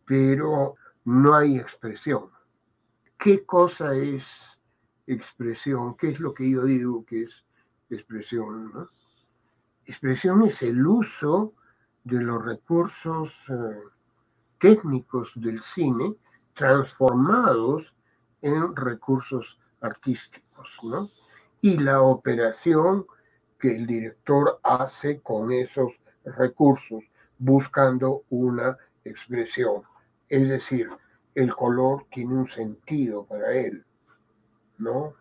[0.06, 0.74] pero
[1.04, 2.30] no hay expresión.
[3.18, 4.22] ¿Qué cosa es
[5.06, 5.96] expresión?
[5.96, 7.44] ¿Qué es lo que yo digo que es
[7.90, 8.88] expresión?
[9.84, 11.54] expresión es el uso
[12.04, 13.82] de los recursos eh,
[14.60, 16.14] técnicos del cine
[16.54, 17.92] transformados
[18.42, 21.08] en recursos artísticos, ¿no?
[21.60, 23.06] Y la operación
[23.58, 25.92] que el director hace con esos
[26.24, 27.04] recursos,
[27.38, 29.82] buscando una expresión.
[30.28, 30.90] Es decir,
[31.34, 33.84] el color tiene un sentido para él,
[34.82, 35.14] ¿no?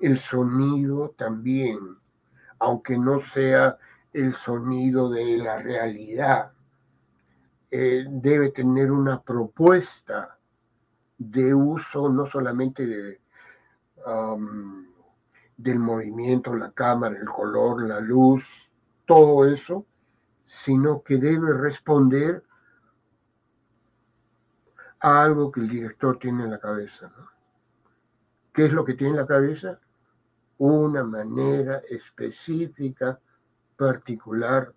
[0.00, 1.78] El sonido también,
[2.58, 3.76] aunque no sea
[4.12, 6.52] el sonido de la realidad.
[7.70, 10.38] Eh, debe tener una propuesta
[11.18, 13.20] de uso no solamente de,
[15.56, 18.42] del movimiento, la cámara, el color, la luz,
[19.06, 19.84] todo eso,
[20.64, 22.42] sino que debe responder
[25.00, 27.12] a algo que el director tiene en la cabeza.
[28.52, 29.78] ¿Qué es lo que tiene en la cabeza?
[30.58, 33.20] Una manera específica
[33.76, 34.72] particular,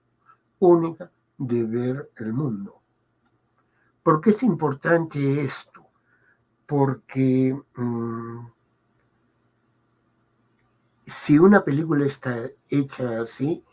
[0.59, 2.81] única de ver el mundo.
[4.03, 5.85] ¿Por qué es importante esto?
[6.67, 8.47] Porque mm,
[11.07, 13.63] si una película está hecha así,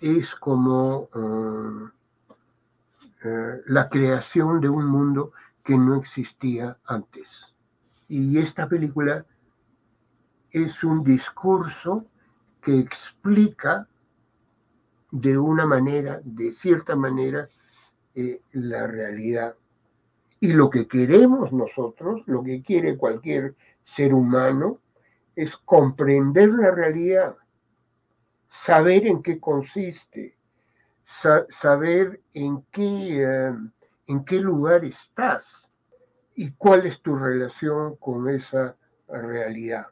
[0.00, 1.84] es como mm,
[3.24, 5.32] eh, la creación de un mundo
[5.64, 7.26] que no existía antes.
[8.08, 9.24] Y esta película
[10.50, 12.06] es un discurso
[12.62, 13.88] que explica
[15.10, 17.48] de una manera, de cierta manera,
[18.14, 19.54] eh, la realidad.
[20.40, 23.54] Y lo que queremos nosotros, lo que quiere cualquier
[23.84, 24.80] ser humano,
[25.34, 27.36] es comprender la realidad,
[28.64, 30.36] saber en qué consiste,
[31.60, 33.54] saber en qué, eh,
[34.06, 35.65] en qué lugar estás
[36.36, 38.76] y cuál es tu relación con esa
[39.08, 39.86] realidad.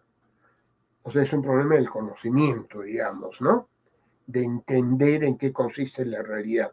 [1.03, 3.69] O sea, es un problema del conocimiento, digamos, ¿no?
[4.27, 6.73] De entender en qué consiste la realidad.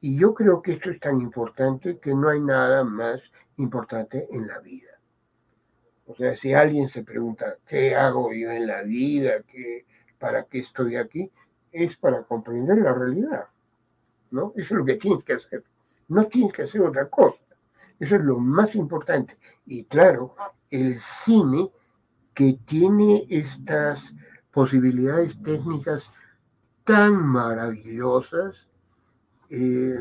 [0.00, 3.20] Y yo creo que esto es tan importante que no hay nada más
[3.56, 4.98] importante en la vida.
[6.06, 9.42] O sea, si alguien se pregunta, ¿qué hago yo en la vida?
[9.46, 9.84] ¿Qué,
[10.18, 11.30] ¿Para qué estoy aquí?
[11.70, 13.44] Es para comprender la realidad.
[14.30, 14.52] ¿no?
[14.56, 15.64] Eso es lo que tienes que hacer.
[16.08, 17.38] No tienes que hacer otra cosa.
[18.00, 19.38] Eso es lo más importante.
[19.66, 20.34] Y claro,
[20.70, 21.70] el cine
[22.34, 24.00] que tiene estas
[24.52, 26.02] posibilidades técnicas
[26.84, 28.68] tan maravillosas,
[29.50, 29.98] eh,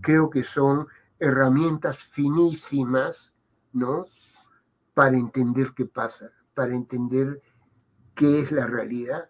[0.00, 0.86] creo que son
[1.18, 3.32] herramientas finísimas,
[3.72, 4.06] ¿no?
[4.94, 7.42] Para entender qué pasa, para entender
[8.14, 9.28] qué es la realidad,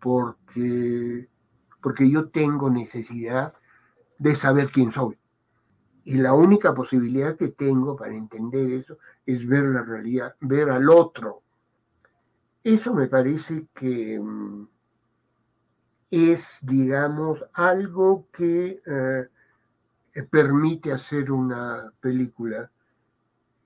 [0.00, 1.28] porque,
[1.82, 3.52] porque yo tengo necesidad
[4.18, 5.18] de saber quién soy.
[6.08, 8.96] Y la única posibilidad que tengo para entender eso
[9.26, 11.42] es ver la realidad, ver al otro.
[12.64, 14.66] Eso me parece que mm,
[16.10, 22.70] es, digamos, algo que eh, permite hacer una película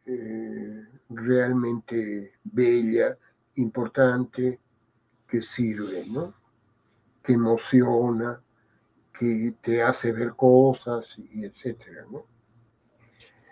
[0.06, 3.16] eh, realmente bella,
[3.54, 4.58] importante,
[5.28, 6.34] que sirve, ¿no?
[7.22, 8.40] Que emociona,
[9.16, 12.31] que te hace ver cosas y etcétera, ¿no?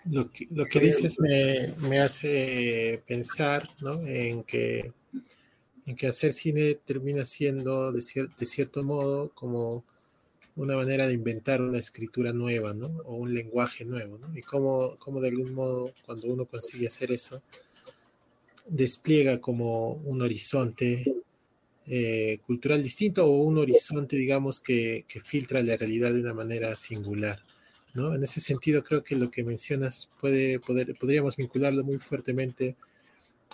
[0.05, 4.05] Lo que, lo que dices me, me, hace pensar ¿no?
[4.07, 4.93] en, que,
[5.85, 8.01] en que hacer cine termina siendo, de,
[8.37, 9.83] de cierto modo, como
[10.55, 12.87] una manera de inventar una escritura nueva, ¿no?
[13.05, 14.37] O un lenguaje nuevo, ¿no?
[14.37, 17.41] Y cómo, cómo de algún modo, cuando uno consigue hacer eso,
[18.67, 21.03] despliega como un horizonte
[21.87, 26.75] eh, cultural distinto o un horizonte, digamos, que, que, filtra la realidad de una manera
[26.77, 27.41] singular.
[27.93, 28.13] ¿No?
[28.13, 32.75] En ese sentido, creo que lo que mencionas puede, poder, podríamos vincularlo muy fuertemente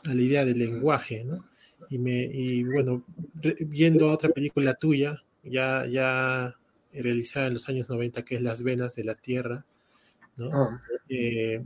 [0.05, 1.23] a la idea del lenguaje.
[1.23, 1.45] ¿no?
[1.89, 3.03] Y, me, y bueno,
[3.59, 6.55] viendo otra película tuya, ya, ya
[6.93, 9.65] realizada en los años 90, que es Las Venas de la Tierra,
[10.35, 10.49] ¿no?
[10.53, 10.81] Ah.
[11.09, 11.63] Eh,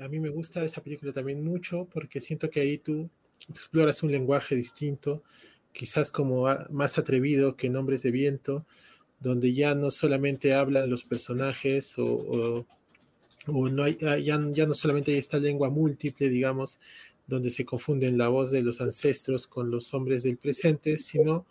[0.00, 3.10] a mí me gusta esa película también mucho porque siento que ahí tú
[3.48, 5.22] exploras un lenguaje distinto,
[5.72, 8.64] quizás como más atrevido que Nombres de Viento,
[9.20, 12.66] donde ya no solamente hablan los personajes o,
[13.46, 16.80] no hay, ah, ya, ya, no solamente hay esta lengua múltiple, digamos,
[17.26, 21.46] donde se confunden la voz de los ancestros con los hombres del presente, sino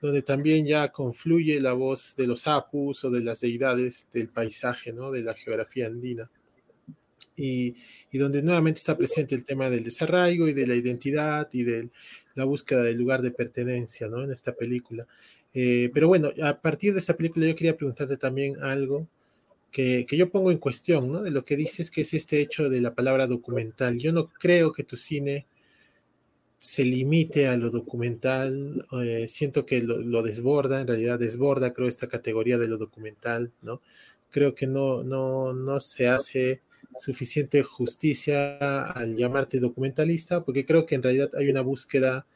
[0.00, 4.92] donde también ya confluye la voz de los apus o de las deidades del paisaje,
[4.92, 5.10] ¿no?
[5.10, 6.30] de la geografía andina
[7.40, 7.74] y,
[8.18, 11.88] donde nuevamente está presente el tema del desarraigo y de la identidad y de
[12.34, 14.22] la búsqueda del lugar de pertenencia, ¿no?
[14.22, 15.06] En esta película.
[15.54, 19.06] Eh, pero bueno, a partir de esta película yo quería preguntarte también algo
[19.70, 21.22] que, que, yo pongo en cuestión, ¿no?
[21.22, 23.98] De lo que dices que es este hecho de la palabra documental.
[23.98, 25.46] Yo no creo que tu cine
[26.60, 31.88] se limite a lo documental, eh, siento que lo, lo, desborda, en realidad desborda, creo,
[31.88, 33.80] esta categoría de lo documental, ¿no?
[34.30, 36.60] Creo que no, no, no se hace
[37.00, 42.26] suficiente justicia al llamarte documentalista, porque creo que en realidad hay una búsqueda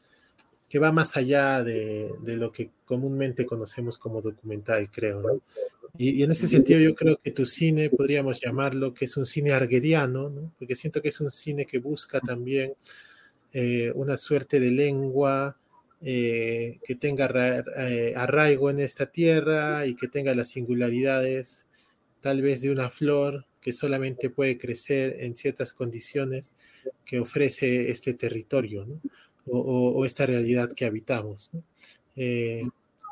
[0.69, 5.41] que va más allá de, lo que comúnmente conocemos como documental, creo, ¿no?
[5.97, 9.53] Y, en ese sentido yo creo que tu cine podríamos llamarlo que es un cine
[9.53, 10.53] argueriano, ¿no?
[10.59, 12.75] Porque siento que es un cine que busca también
[13.53, 15.57] eh, una suerte de lengua
[16.03, 17.31] eh, que tenga
[17.77, 21.69] eh, arraigo en esta tierra y que tenga las singularidades
[22.21, 26.53] tal vez de una flor que solamente puede crecer en ciertas condiciones
[27.03, 28.87] que ofrece este territorio
[29.47, 31.51] o, esta realidad que habitamos.
[32.15, 32.63] Eh,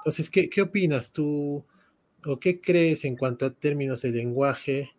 [0.01, 1.65] entonces, ¿qué, ¿qué, opinas tú
[2.27, 4.91] o qué crees en cuanto a términos de lenguaje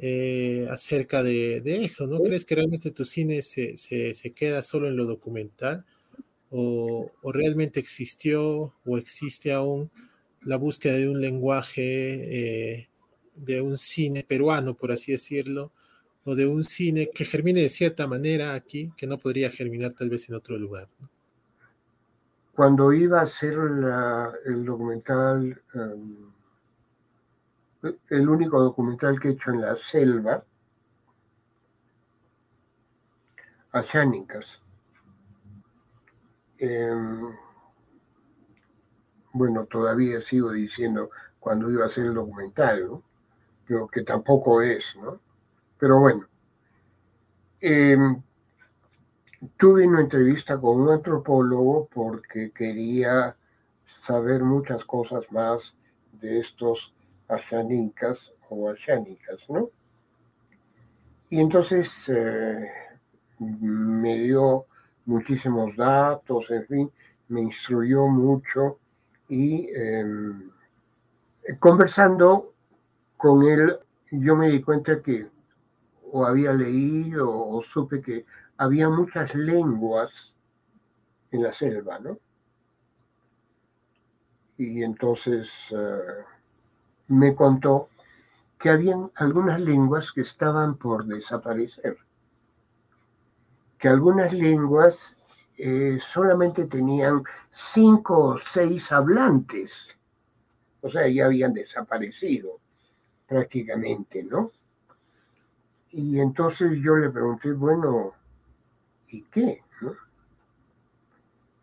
[0.00, 2.08] eh, acerca de, eso?
[2.08, 3.76] ¿No crees que realmente tu cine se,
[4.34, 5.84] queda solo en lo documental
[6.50, 9.92] o, o, realmente existió o existe aún
[10.42, 12.87] la búsqueda de un lenguaje eh,
[13.38, 15.70] de un cine peruano, por así decirlo,
[16.24, 20.10] o de un cine que germine de cierta manera aquí, que no podría germinar tal
[20.10, 20.88] vez en otro lugar.
[22.54, 23.54] Cuando iba a hacer
[24.44, 26.32] el documental, um,
[28.10, 30.44] el único documental que he hecho en la selva,
[33.72, 34.60] Oceánicas,
[36.58, 37.32] em,
[39.32, 43.07] bueno, todavía sigo diciendo cuando iba a hacer el documental, ¿no?
[43.92, 45.20] Que tampoco es, ¿no?
[45.78, 46.26] Pero bueno,
[47.60, 48.20] em,
[49.56, 53.36] tuve una entrevista con un antropólogo porque quería
[54.06, 55.74] saber muchas cosas más
[56.12, 56.92] de estos
[57.28, 59.70] ashanicas o ashánicas, ¿no?
[61.30, 62.70] Y entonces eh,
[63.38, 64.64] me dio
[65.04, 66.90] muchísimos datos, en fin,
[67.28, 68.78] me instruyó mucho
[69.28, 70.50] y em,
[71.58, 72.54] conversando
[73.18, 73.78] con él
[74.12, 75.28] yo me di cuenta que
[76.10, 78.24] o había leído o supe que
[78.56, 80.10] había muchas lenguas
[81.30, 82.18] en la selva, ¿no?
[84.56, 86.24] Y entonces eh,
[87.08, 87.88] me contó
[88.58, 91.98] que habían algunas lenguas que estaban por desaparecer,
[93.78, 94.96] que algunas lenguas
[95.58, 97.22] eh, solamente tenían
[97.74, 99.70] cinco o seis hablantes,
[100.80, 102.60] o sea, ya habían desaparecido
[103.28, 104.50] prácticamente, ¿no?
[105.90, 108.12] Y entonces yo le pregunté, bueno,
[109.08, 109.62] ¿y qué?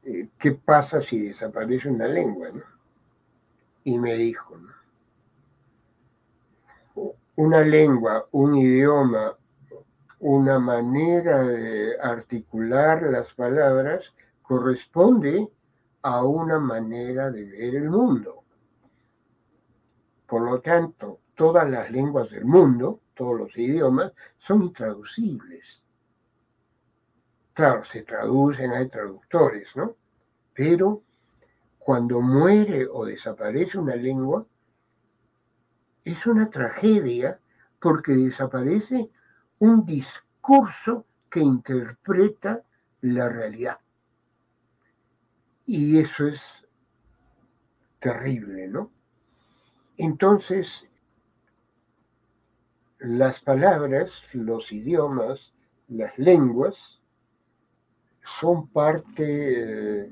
[0.04, 2.50] Eh, ¿Qué pasa si desaparece una lengua?
[2.54, 2.62] ¿no?
[3.84, 4.56] Y me dijo,
[7.36, 9.36] una lengua, un idioma,
[10.20, 15.50] una manera de articular las palabras corresponde
[16.04, 18.44] a una manera de ver el mundo.
[20.28, 25.84] Por lo tanto, todas las lenguas del mundo, todos los idiomas, son intraducibles.
[27.54, 29.96] Claro, se traducen, hay traductores, ¿no?
[30.54, 31.04] Pero
[31.80, 34.46] cuando muere o desaparece una lengua,
[36.04, 37.40] es una tragedia
[37.80, 39.10] porque desaparece
[39.60, 42.62] un discurso que interpreta
[43.02, 43.80] la realidad.
[45.66, 46.42] Y eso es
[48.00, 48.92] terrible, ¿no?
[49.98, 50.68] Entonces,
[53.06, 55.54] las palabras, los idiomas,
[55.88, 56.76] las lenguas
[58.40, 60.10] son parte eh,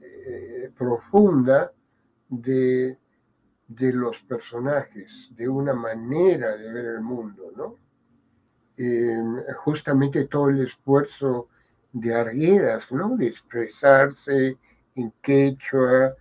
[0.00, 1.72] eh, profunda
[2.28, 2.96] de
[3.70, 7.76] de los personajes, de una manera de ver el mundo, ¿no?
[8.76, 11.48] Em, justamente todo el esfuerzo
[11.92, 13.16] de Arguedas, ¿no?
[13.16, 14.56] De expresarse
[14.96, 16.14] en quechua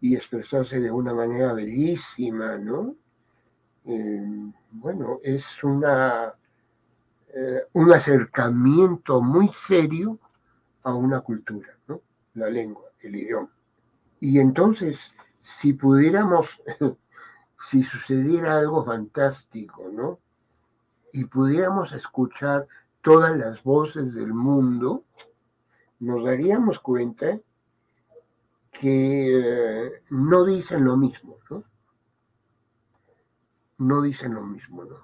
[0.00, 2.94] y expresarse de una manera bellísima, ¿no?
[3.84, 6.34] Em, bueno, es una,
[7.28, 10.18] eh, un acercamiento muy serio
[10.82, 12.00] a una cultura, ¿no?
[12.34, 13.50] La lengua, el idioma.
[14.20, 14.98] Y entonces
[15.60, 16.48] si pudiéramos,
[17.70, 20.18] si sucediera algo fantástico, ¿no?
[21.12, 22.66] Y pudiéramos escuchar
[23.02, 25.04] todas las voces del mundo,
[26.00, 27.38] nos daríamos cuenta
[28.72, 31.64] que eh, no dicen lo mismo, ¿no?
[33.78, 34.96] No dicen lo mismo, ¿no?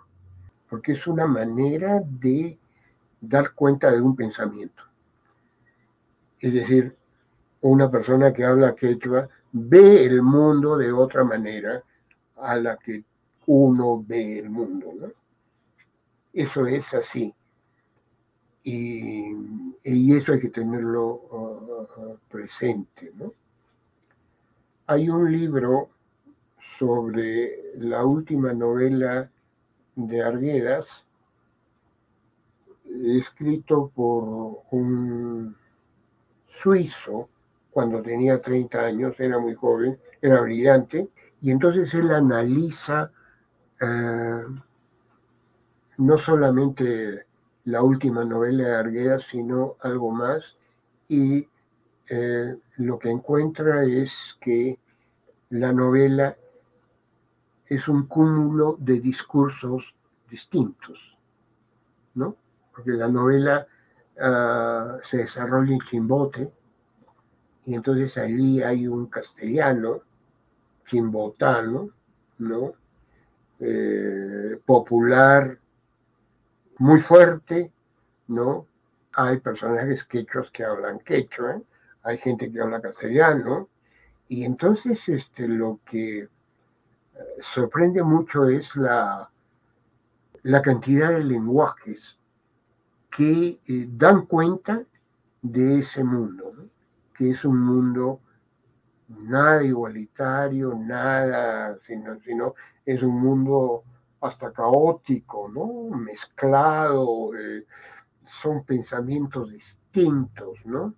[0.68, 2.58] Porque es una manera de
[3.20, 4.82] dar cuenta de un pensamiento.
[6.38, 6.96] Es decir,
[7.60, 11.82] una persona que habla quechua ve el mundo de otra manera
[12.36, 13.04] a la que
[13.46, 14.92] uno ve el mundo.
[14.98, 15.08] ¿no?
[16.32, 17.34] Eso es así.
[18.62, 19.34] Y,
[19.82, 23.10] eso hay que tenerlo uh, uh, presente.
[23.14, 23.32] ¿no?
[24.86, 25.90] Hay un libro
[26.81, 29.31] sobre la última novela
[29.97, 30.87] de Arguedas,
[33.05, 35.55] escrito por un
[36.62, 37.28] suizo
[37.70, 41.11] cuando tenía 30 años, era muy joven, era brillante,
[41.43, 43.11] y entonces él analiza
[43.78, 44.43] eh,
[45.99, 47.26] no solamente
[47.64, 50.57] la última novela de Arguedas, sino algo más,
[51.09, 51.47] y
[52.09, 54.11] eh, lo que encuentra es
[54.41, 54.78] que
[55.51, 56.37] la novela
[57.70, 59.94] es un cúmulo de discursos
[60.28, 61.16] distintos,
[62.14, 62.36] ¿no?
[62.74, 63.64] Porque la novela
[64.20, 66.50] ah, se desarrolla en Chimbote,
[67.64, 70.02] y entonces allí hay un castellano,
[70.88, 71.90] quimbotano,
[72.38, 72.72] ¿no?
[73.60, 75.56] Eh, popular,
[76.78, 77.70] muy fuerte,
[78.26, 78.66] ¿no?
[79.12, 81.62] Hay personajes quechos que hablan quechua,
[82.02, 83.68] hay gente que habla castellano,
[84.28, 86.28] y entonces este, lo que
[87.54, 89.30] sorprende mucho es la,
[90.42, 92.18] la cantidad de lenguajes
[93.10, 94.82] que eh, dan cuenta
[95.42, 96.52] de ese mundo.
[97.14, 98.20] que es un mundo
[99.08, 102.54] nada igualitario, nada, sino, sino
[102.86, 103.84] es un mundo
[104.20, 105.96] hasta caótico, ¿no?
[105.96, 107.66] Mezclado, eh,
[108.40, 110.94] son pensamientos distintos, ¿no?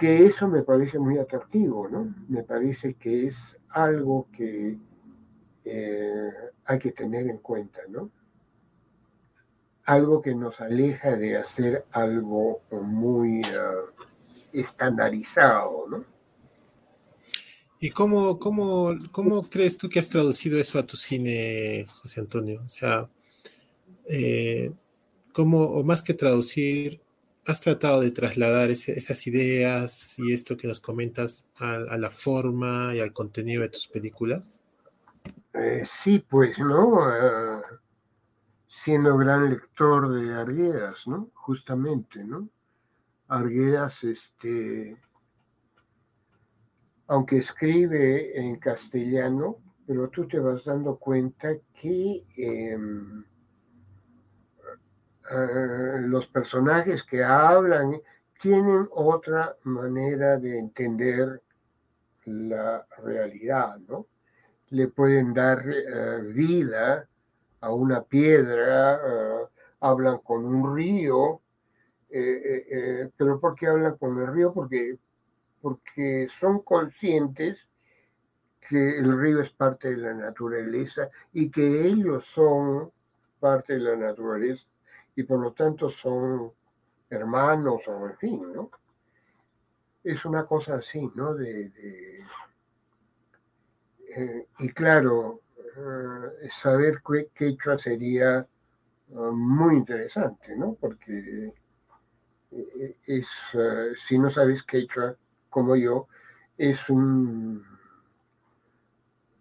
[0.00, 2.14] Que eso me parece muy atractivo, ¿no?
[2.28, 3.36] Me parece que es
[3.68, 4.78] algo que
[5.64, 6.30] eh,
[6.64, 8.10] hay que tener en cuenta, ¿no?
[9.84, 13.42] Algo que nos aleja de hacer algo muy...
[13.42, 14.00] Ah,
[14.52, 16.04] estandarizado, ¿no?
[17.78, 22.62] ¿Y cómo, cómo, cómo crees tú que has traducido eso a tu cine, José Antonio?
[22.64, 23.08] O sea,
[24.06, 24.70] eh,
[25.32, 27.00] ¿cómo, o más que traducir,
[27.46, 33.00] has tratado de trasladar esas ideas y esto que nos comentas a, la forma y
[33.00, 34.62] al contenido de tus películas?
[35.54, 37.08] Eh, sí, pues, ¿no?
[37.10, 37.62] Eh,
[38.84, 41.30] siendo gran lector de Arguedas, ¿no?
[41.34, 42.48] Justamente, ¿no?
[43.28, 44.96] Arguedas, este,
[47.06, 53.24] aunque escribe en castellano, pero tú te vas dando cuenta que em,
[55.30, 58.00] eh, los personajes que hablan
[58.42, 61.40] tienen otra manera de entender
[62.24, 64.06] la realidad, ¿no?
[64.70, 67.08] Le pueden dar eh, vida
[67.60, 69.46] a una piedra, eh,
[69.80, 71.40] hablan con un río,
[72.08, 74.52] pero ¿por qué hablan con el río?
[74.52, 74.98] Porque,
[75.62, 77.56] porque son conscientes
[78.68, 82.90] que el río es parte de la naturaleza y que ellos son
[83.38, 84.64] parte de la naturaleza
[85.16, 86.52] y por lo tanto son
[87.08, 88.70] hermanos o en fin, ¿no?
[90.02, 91.34] Es una cosa así, ¿no?
[91.34, 91.70] De,
[94.16, 98.46] eh, y claro, eh, saber qué quechua sería
[99.10, 100.74] uh, muy interesante, ¿no?
[100.80, 101.52] Porque
[102.50, 103.28] eh, es,
[104.06, 105.16] si no sabes quechua
[105.48, 106.08] como yo,
[106.56, 107.64] es un,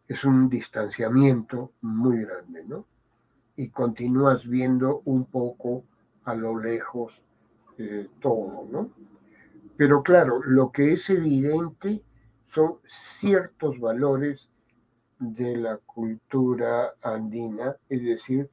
[0.07, 2.85] es un distanciamiento muy grande, ¿no?
[3.59, 5.83] Y continúas viendo un poco
[6.23, 7.11] a lo lejos
[7.77, 8.89] eh, todo, ¿no?
[9.75, 12.01] Pero claro, lo que es evidente
[12.53, 12.75] son
[13.19, 14.47] ciertos valores
[15.19, 18.49] de la cultura andina, es decir,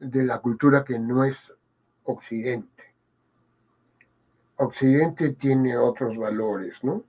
[0.00, 1.36] de la cultura que no es
[2.02, 2.82] occidente.
[4.56, 7.04] Occidente tiene otros valores, ¿no?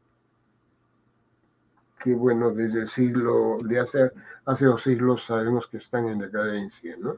[2.04, 4.12] Que bueno, desde el siglo, de hace,
[4.46, 7.16] hace dos siglos sabemos que están en decadencia, ¿no?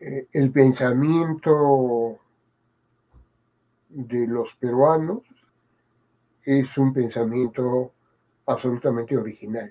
[0.00, 2.18] Eh, el pensamiento
[3.90, 5.20] de los peruanos
[6.42, 7.92] es un pensamiento
[8.46, 9.70] absolutamente original.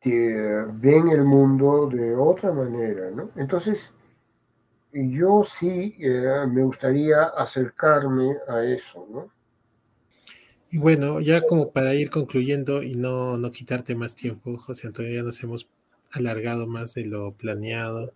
[0.00, 3.30] Que ven el mundo de otra manera, ¿no?
[3.36, 3.92] Entonces,
[4.92, 9.30] yo sí eh, me gustaría acercarme a eso, ¿no?
[10.70, 15.12] Y bueno, ya como para ir concluyendo y no, no quitarte más tiempo, José Antonio,
[15.12, 15.68] ya nos hemos
[16.10, 18.12] alargado más de lo planeado.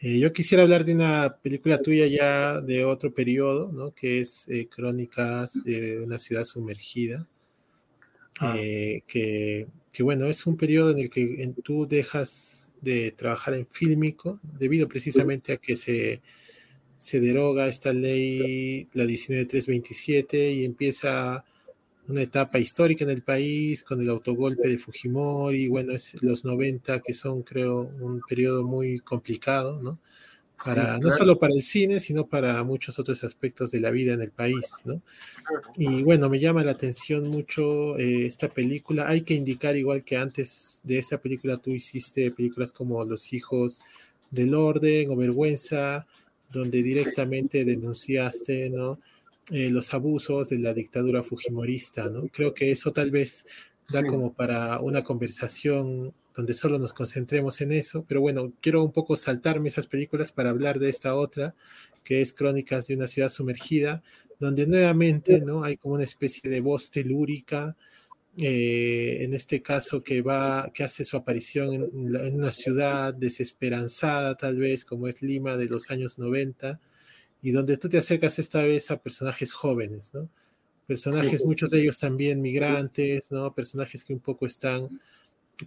[0.00, 3.90] Eh, yo quisiera hablar de una película tuya ya de otro periodo, ¿no?
[3.90, 7.26] Que es eh, Crónicas de una ciudad sumergida.
[8.38, 8.54] Ah.
[8.56, 13.66] Eh, que, que, bueno, es un periodo en el que tú dejas de trabajar en
[13.66, 16.20] fílmico debido precisamente a que se,
[16.98, 21.44] se deroga esta ley, la 19327, y empieza
[22.08, 27.00] una etapa histórica en el país con el autogolpe de Fujimori, bueno, es los 90
[27.00, 29.98] que son creo un periodo muy complicado, ¿no?
[30.64, 34.22] Para, No solo para el cine, sino para muchos otros aspectos de la vida en
[34.22, 35.00] el país, ¿no?
[35.76, 39.08] Y bueno, me llama la atención mucho eh, esta película.
[39.08, 43.84] Hay que indicar, igual que antes de esta película, tú hiciste películas como Los Hijos
[44.32, 46.06] del Orden o Vergüenza,
[46.50, 48.98] donde directamente denunciaste, ¿no?
[49.50, 52.28] Eh, los abusos de la dictadura fujimorista, ¿no?
[52.28, 53.46] Creo que eso tal vez
[53.88, 58.92] da como para una conversación donde solo nos concentremos en eso, pero bueno, quiero un
[58.92, 61.54] poco saltarme esas películas para hablar de esta otra,
[62.04, 64.02] que es Crónicas de una ciudad sumergida,
[64.38, 65.64] donde nuevamente, ¿no?
[65.64, 67.76] Hay como una especie de voz telúrica,
[68.36, 71.82] eh, en este caso que va, que hace su aparición en,
[72.14, 76.78] en, una ciudad desesperanzada tal vez, como es Lima de los años 90,
[77.42, 80.28] y donde tú te acercas esta vez a personajes jóvenes, ¿no?
[80.86, 83.54] Personajes, muchos de ellos también migrantes, ¿no?
[83.54, 84.88] Personajes que un poco están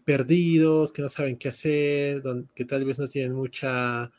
[0.03, 2.23] perdidos, que no saben qué hacer,
[2.55, 4.11] que tal vez no tienen mucha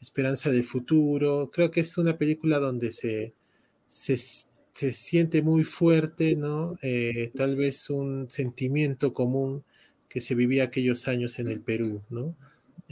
[0.00, 1.50] esperanza de futuro.
[1.50, 3.32] Creo que es una película donde se,
[3.86, 4.16] se,
[4.92, 6.78] siente muy fuerte, ¿no?
[6.82, 9.64] Eh, tal vez un sentimiento común
[10.08, 12.34] que se vivía aquellos años en el Perú, ¿no?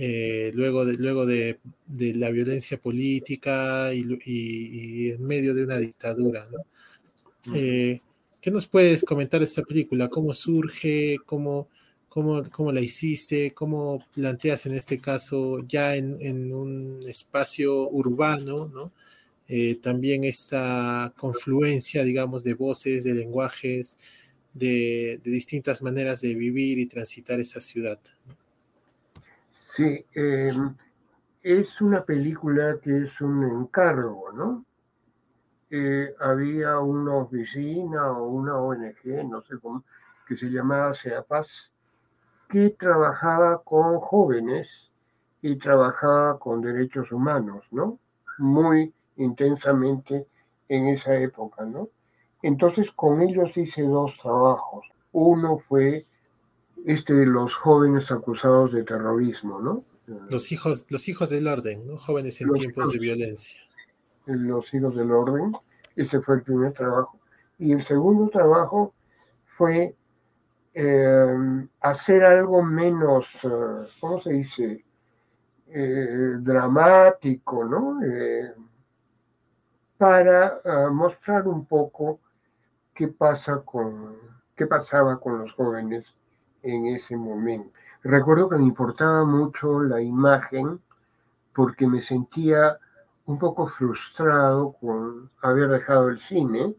[0.00, 1.58] Eh, luego, de, luego de,
[1.88, 6.46] la violencia política y, en medio de una dictadura.
[7.52, 8.00] Eh,
[8.40, 10.08] ¿Qué nos puedes comentar de esta película?
[10.08, 11.16] ¿Cómo surge?
[11.26, 11.66] ¿Cómo,
[12.08, 13.50] cómo, cómo la hiciste?
[13.50, 18.68] ¿Cómo planteas en este caso ya en, un espacio urbano?
[18.72, 18.92] ¿no?
[19.48, 23.98] Eh, también esta confluencia, digamos, de voces, de lenguajes,
[24.54, 27.98] de, de distintas maneras de vivir y transitar esa ciudad.
[29.78, 30.74] Sí, em,
[31.42, 34.64] es una película que es un encargo, ¿no?
[35.70, 39.84] eh, había una oficina o una ONG, no sé cómo,
[40.26, 41.70] que se llamaba SEAPAS,
[42.48, 44.68] que trabajaba con jóvenes
[45.42, 47.98] y trabajaba con derechos humanos, ¿no?
[48.38, 50.26] Muy intensamente
[50.68, 51.88] en esa época, ¿no?
[52.42, 54.86] Entonces con ellos hice dos trabajos.
[55.12, 56.06] Uno fue
[56.86, 59.84] este de los jóvenes acusados de terrorismo, ¿no?
[60.30, 61.98] Los hijos, los hijos del orden, ¿no?
[61.98, 63.60] Jóvenes en tiempos de violencia.
[64.26, 65.52] Los hijos del orden,
[65.96, 67.18] ese fue el primer trabajo.
[67.58, 68.94] Y el segundo trabajo
[69.56, 69.94] fue
[70.74, 74.84] eh, hacer algo menos, eh, ¿cómo se dice?
[75.66, 78.00] Eh, dramático, ¿no?
[79.98, 80.60] para
[80.92, 82.20] mostrar un poco
[82.94, 84.16] qué pasa con
[84.54, 86.06] qué pasaba con los jóvenes
[86.62, 87.70] en ese momento.
[88.02, 90.80] Recuerdo que me importaba mucho la imagen
[91.54, 92.78] porque me sentía
[93.26, 96.74] un poco frustrado con haber dejado el cine,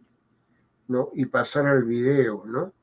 [0.88, 1.10] ¿no?
[1.14, 2.74] Y pasar al video, ¿no?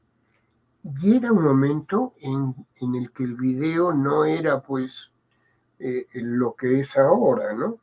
[1.02, 2.54] Y era un momento en,
[2.94, 4.92] el que el video no era, pues,
[5.80, 7.78] eh, lo que es ahora, ¿no?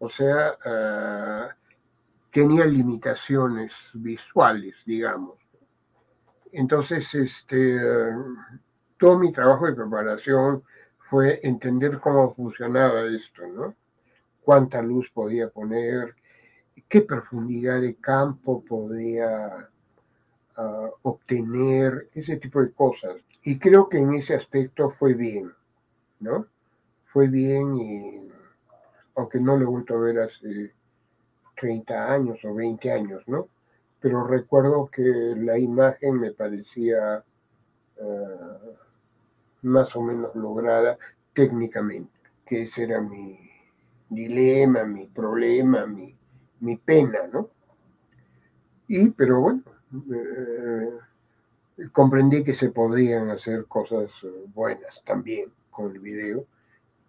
[0.00, 1.48] O sea, ah,
[2.32, 5.36] tenía limitaciones visuales, digamos.
[6.52, 7.78] Entonces, este,
[8.98, 10.62] todo mi trabajo de preparación
[11.10, 13.74] fue entender cómo funcionaba esto, ¿no?
[14.42, 16.14] Cuánta luz podía poner,
[16.88, 19.68] qué profundidad de campo podía
[20.56, 23.16] ah, obtener, ese tipo de cosas.
[23.42, 25.52] Y creo que en ese aspecto fue bien,
[26.20, 26.46] ¿no?
[27.06, 28.28] Fue bien y
[29.16, 30.72] aunque no lo he vuelto a ver hace
[31.56, 33.48] 30 años o 20 años, ¿no?
[34.00, 37.24] Pero recuerdo que la imagen me parecía
[37.96, 38.74] eh,
[39.62, 40.96] más o menos lograda
[41.34, 42.12] técnicamente,
[42.46, 43.38] que ese era mi
[44.08, 47.50] dilema, mi problema, mi, pena, ¿no?
[48.86, 49.62] Y, pero bueno,
[50.12, 50.90] eh,
[51.92, 54.10] comprendí que se podían hacer cosas
[54.54, 56.44] buenas también con el video.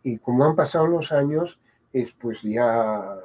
[0.03, 1.59] Y como han pasado los años,
[1.93, 3.15] es pues ya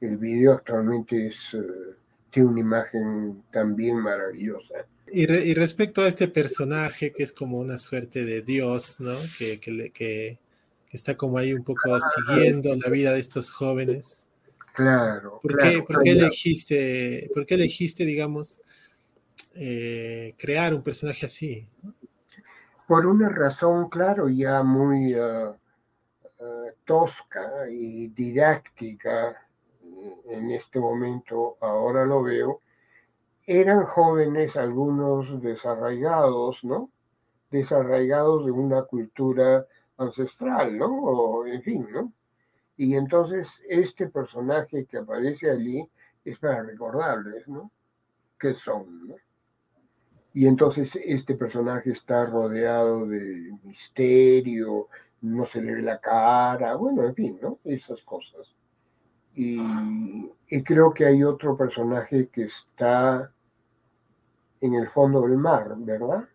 [0.00, 1.54] el video actualmente es...
[1.54, 2.01] Eh,
[2.32, 4.86] tiene una imagen también maravillosa.
[5.14, 9.14] Y, respecto a este personaje que es como una suerte de Dios, ¿no?
[9.38, 10.38] Que, que,
[10.90, 14.28] está como ahí un poco siguiendo la vida de estos jóvenes.
[14.74, 15.38] Claro.
[15.42, 18.62] ¿Por, qué, ¿por qué, elegiste, por qué elegiste, digamos,
[19.54, 21.66] eh, crear un personaje así?
[22.86, 29.36] Por una razón, claro, ya muy uh, uh, tosca y didáctica
[30.26, 32.60] en este momento, ahora lo veo,
[33.46, 36.90] eran jóvenes, algunos desarraigados, ¿no?
[37.50, 39.66] Desarraigados de una cultura
[39.98, 40.86] ancestral, ¿no?
[40.86, 42.12] O, en fin, ¿no?
[42.76, 45.88] Y entonces este personaje que aparece allí
[46.24, 47.70] es para recordarles, ¿no?
[48.38, 49.16] ¿Qué son, ¿no?
[50.34, 54.88] Y entonces este personaje está rodeado de misterio,
[55.20, 57.58] no se le ve la cara, bueno, en fin, ¿no?
[57.64, 58.48] Esas cosas.
[59.34, 60.30] Y,
[60.64, 63.32] creo que hay otro personaje que está
[64.60, 66.28] en el fondo del mar, ¿verdad?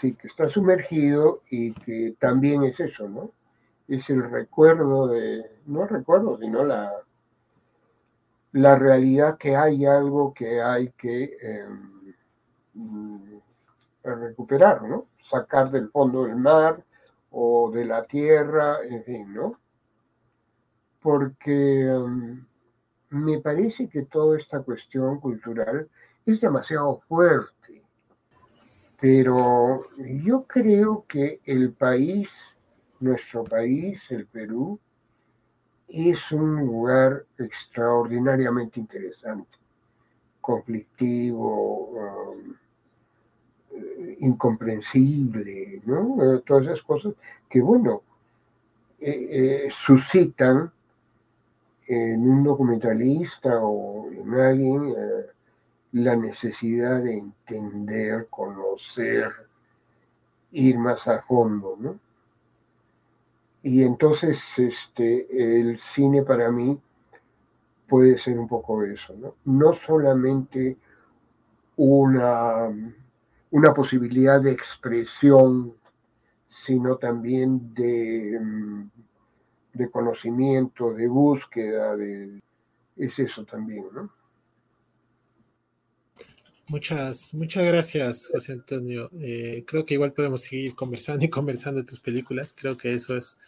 [0.00, 3.32] Sí, que está sumergido y que también es eso, ¿no?
[3.88, 6.92] Es el recuerdo de, no recuerdo, sino la,
[8.52, 12.00] la realidad que hay algo que hay que em,
[14.04, 15.06] recuperar, ¿no?
[15.28, 16.82] Sacar del fondo del mar
[17.30, 19.58] o de la tierra, en fin, ¿no?
[21.00, 22.44] Porque um,
[23.10, 25.88] me parece que toda esta cuestión cultural
[26.26, 27.82] es demasiado fuerte.
[29.00, 29.86] Pero
[30.22, 32.28] yo creo que el país,
[33.00, 34.78] nuestro país, el Perú,
[35.88, 39.58] es un lugar extraordinariamente interesante,
[40.40, 42.54] conflictivo, um,
[44.20, 46.36] incomprensible, ¿no?
[46.36, 47.14] Eh, todas esas cosas
[47.48, 48.02] que, bueno,
[49.00, 49.28] eh,
[49.66, 50.70] eh, suscitan
[51.90, 55.26] en un documentalista o en alguien eh,
[55.90, 59.32] la necesidad de entender, conocer,
[60.52, 61.98] ir más a fondo, ¿no?
[63.64, 65.26] Y entonces este,
[65.58, 66.78] el cine para mí
[67.88, 69.34] puede ser un poco eso, ¿no?
[69.44, 70.76] No solamente
[71.74, 72.68] una,
[73.50, 75.74] una posibilidad de expresión,
[76.64, 78.90] sino también de mm,
[79.72, 82.40] de conocimiento, de búsqueda, de,
[82.96, 84.10] es eso también, ¿no?
[86.70, 89.10] Muchas, muchas gracias, José Antonio.
[89.20, 92.54] Eh, creo que igual podemos seguir conversando y conversando de tus películas.
[92.56, 93.38] Creo que eso es,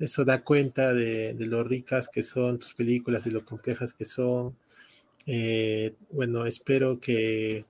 [0.00, 4.56] eso da cuenta de, lo ricas que son tus películas, y lo complejas que son.
[5.26, 7.64] Eh, bueno, espero que,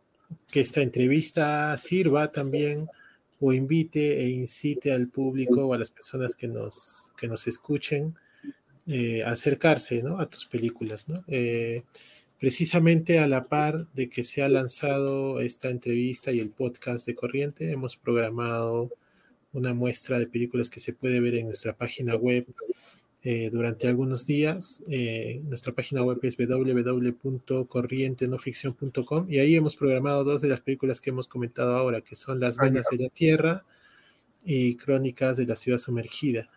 [0.50, 2.88] que, esta entrevista sirva también
[3.40, 8.14] o invite e incite al público o a las personas que nos, que nos escuchen
[8.86, 10.18] eh, a acercarse ¿no?
[10.18, 11.08] a tus películas.
[11.08, 11.24] ¿no?
[11.28, 11.82] Eh,
[12.38, 17.14] precisamente a la par de que se ha lanzado esta entrevista y el podcast de
[17.14, 18.90] Corriente, hemos programado
[19.52, 22.46] una muestra de películas que se puede ver en nuestra página web
[23.24, 24.84] eh, durante algunos días.
[24.88, 31.10] Eh, nuestra página web es www.corrientenoficción.com y ahí hemos programado dos de las películas que
[31.10, 33.64] hemos comentado ahora, que son Las Venas de la Tierra
[34.44, 36.48] y Crónicas de la Ciudad Sumergida.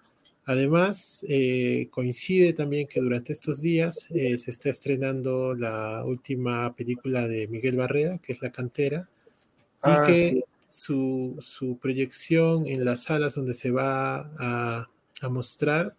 [0.46, 7.48] Además, eh, coincide también que durante estos días se está estrenando la última película de
[7.48, 9.10] Miguel Barreda, que es La Cantera,
[9.84, 14.88] y ah, que su, su, proyección en las salas donde se va a,
[15.22, 15.96] a mostrar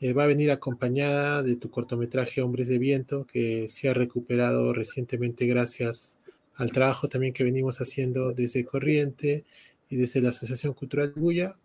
[0.00, 4.72] eh, va a venir acompañada de tu cortometraje Hombres de Viento, que se ha recuperado
[4.72, 6.18] recientemente gracias
[6.54, 9.44] al trabajo también que venimos haciendo desde Corriente
[9.88, 11.56] y desde la Asociación Cultural Buya,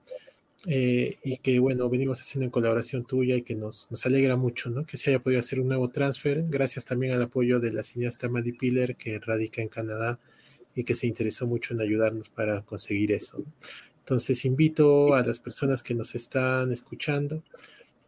[0.67, 4.69] eh, y que bueno, venimos haciendo en colaboración tuya y que nos, nos alegra mucho,
[4.69, 4.85] ¿no?
[4.85, 8.29] Que se haya podido hacer un nuevo transfer, gracias también al apoyo de la cineasta
[8.29, 10.19] Maddie Piller, que radica en Canadá
[10.75, 13.43] y que se interesó mucho en ayudarnos para conseguir eso.
[13.99, 17.43] Entonces invito a las personas que nos están escuchando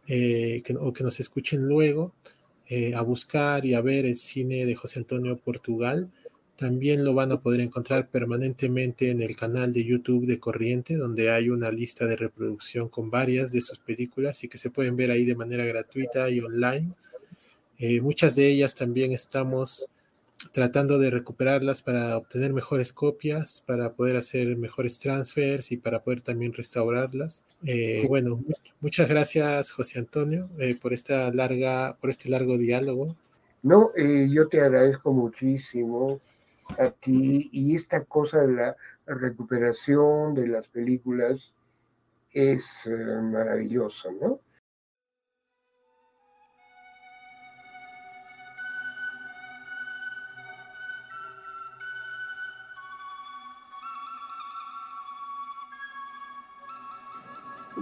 [0.06, 2.12] eh, que, o que nos escuchen luego,
[2.68, 6.10] eh, a buscar y a ver el cine de José Antonio Portugal.
[6.56, 11.30] También lo van a poder encontrar permanentemente en el canal de YouTube de Corriente, donde
[11.30, 15.10] hay una lista de reproducción con varias de sus películas y que se pueden ver
[15.10, 16.92] ahí de manera gratuita y online.
[17.78, 19.88] Eh, muchas de ellas también estamos
[20.52, 26.22] tratando de recuperarlas para obtener mejores copias, para poder hacer mejores transfers y para poder
[26.22, 27.44] también restaurarlas.
[27.64, 28.38] Eh, bueno,
[28.80, 33.16] muchas gracias José Antonio eh, por esta larga, por este largo diálogo.
[33.62, 36.20] No, eh, yo te agradezco muchísimo
[36.78, 38.76] a ti y esta cosa de la
[39.06, 41.52] recuperación de las películas
[42.32, 44.40] es maravillosa, ¿no?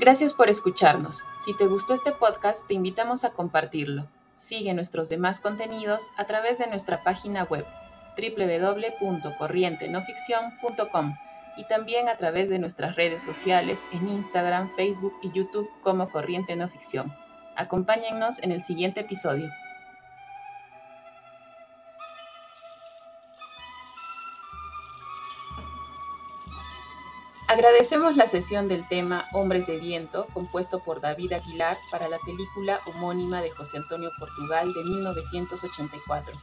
[0.03, 1.23] Gracias por escucharnos.
[1.39, 4.09] Si te gustó este podcast, te invitamos a compartirlo.
[4.35, 7.65] Sigue nuestros demás contenidos a través de nuestra página web
[8.17, 11.17] www.corrientenoficción.com
[11.57, 16.57] y también a través de nuestras redes sociales en Instagram, Facebook y YouTube como Corriente
[16.57, 17.15] No Ficción.
[17.55, 19.53] Acompáñennos en el siguiente episodio.
[27.53, 32.81] Agradecemos la sesión del tema Hombres de Viento, compuesto por David Aguilar para la película
[32.87, 36.35] homónima de José Antonio Portugal de 1984,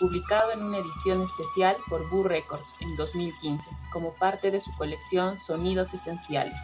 [0.00, 5.36] publicado en una edición especial por Boo Records en 2015, como parte de su colección
[5.36, 6.58] Sonidos Esenciales.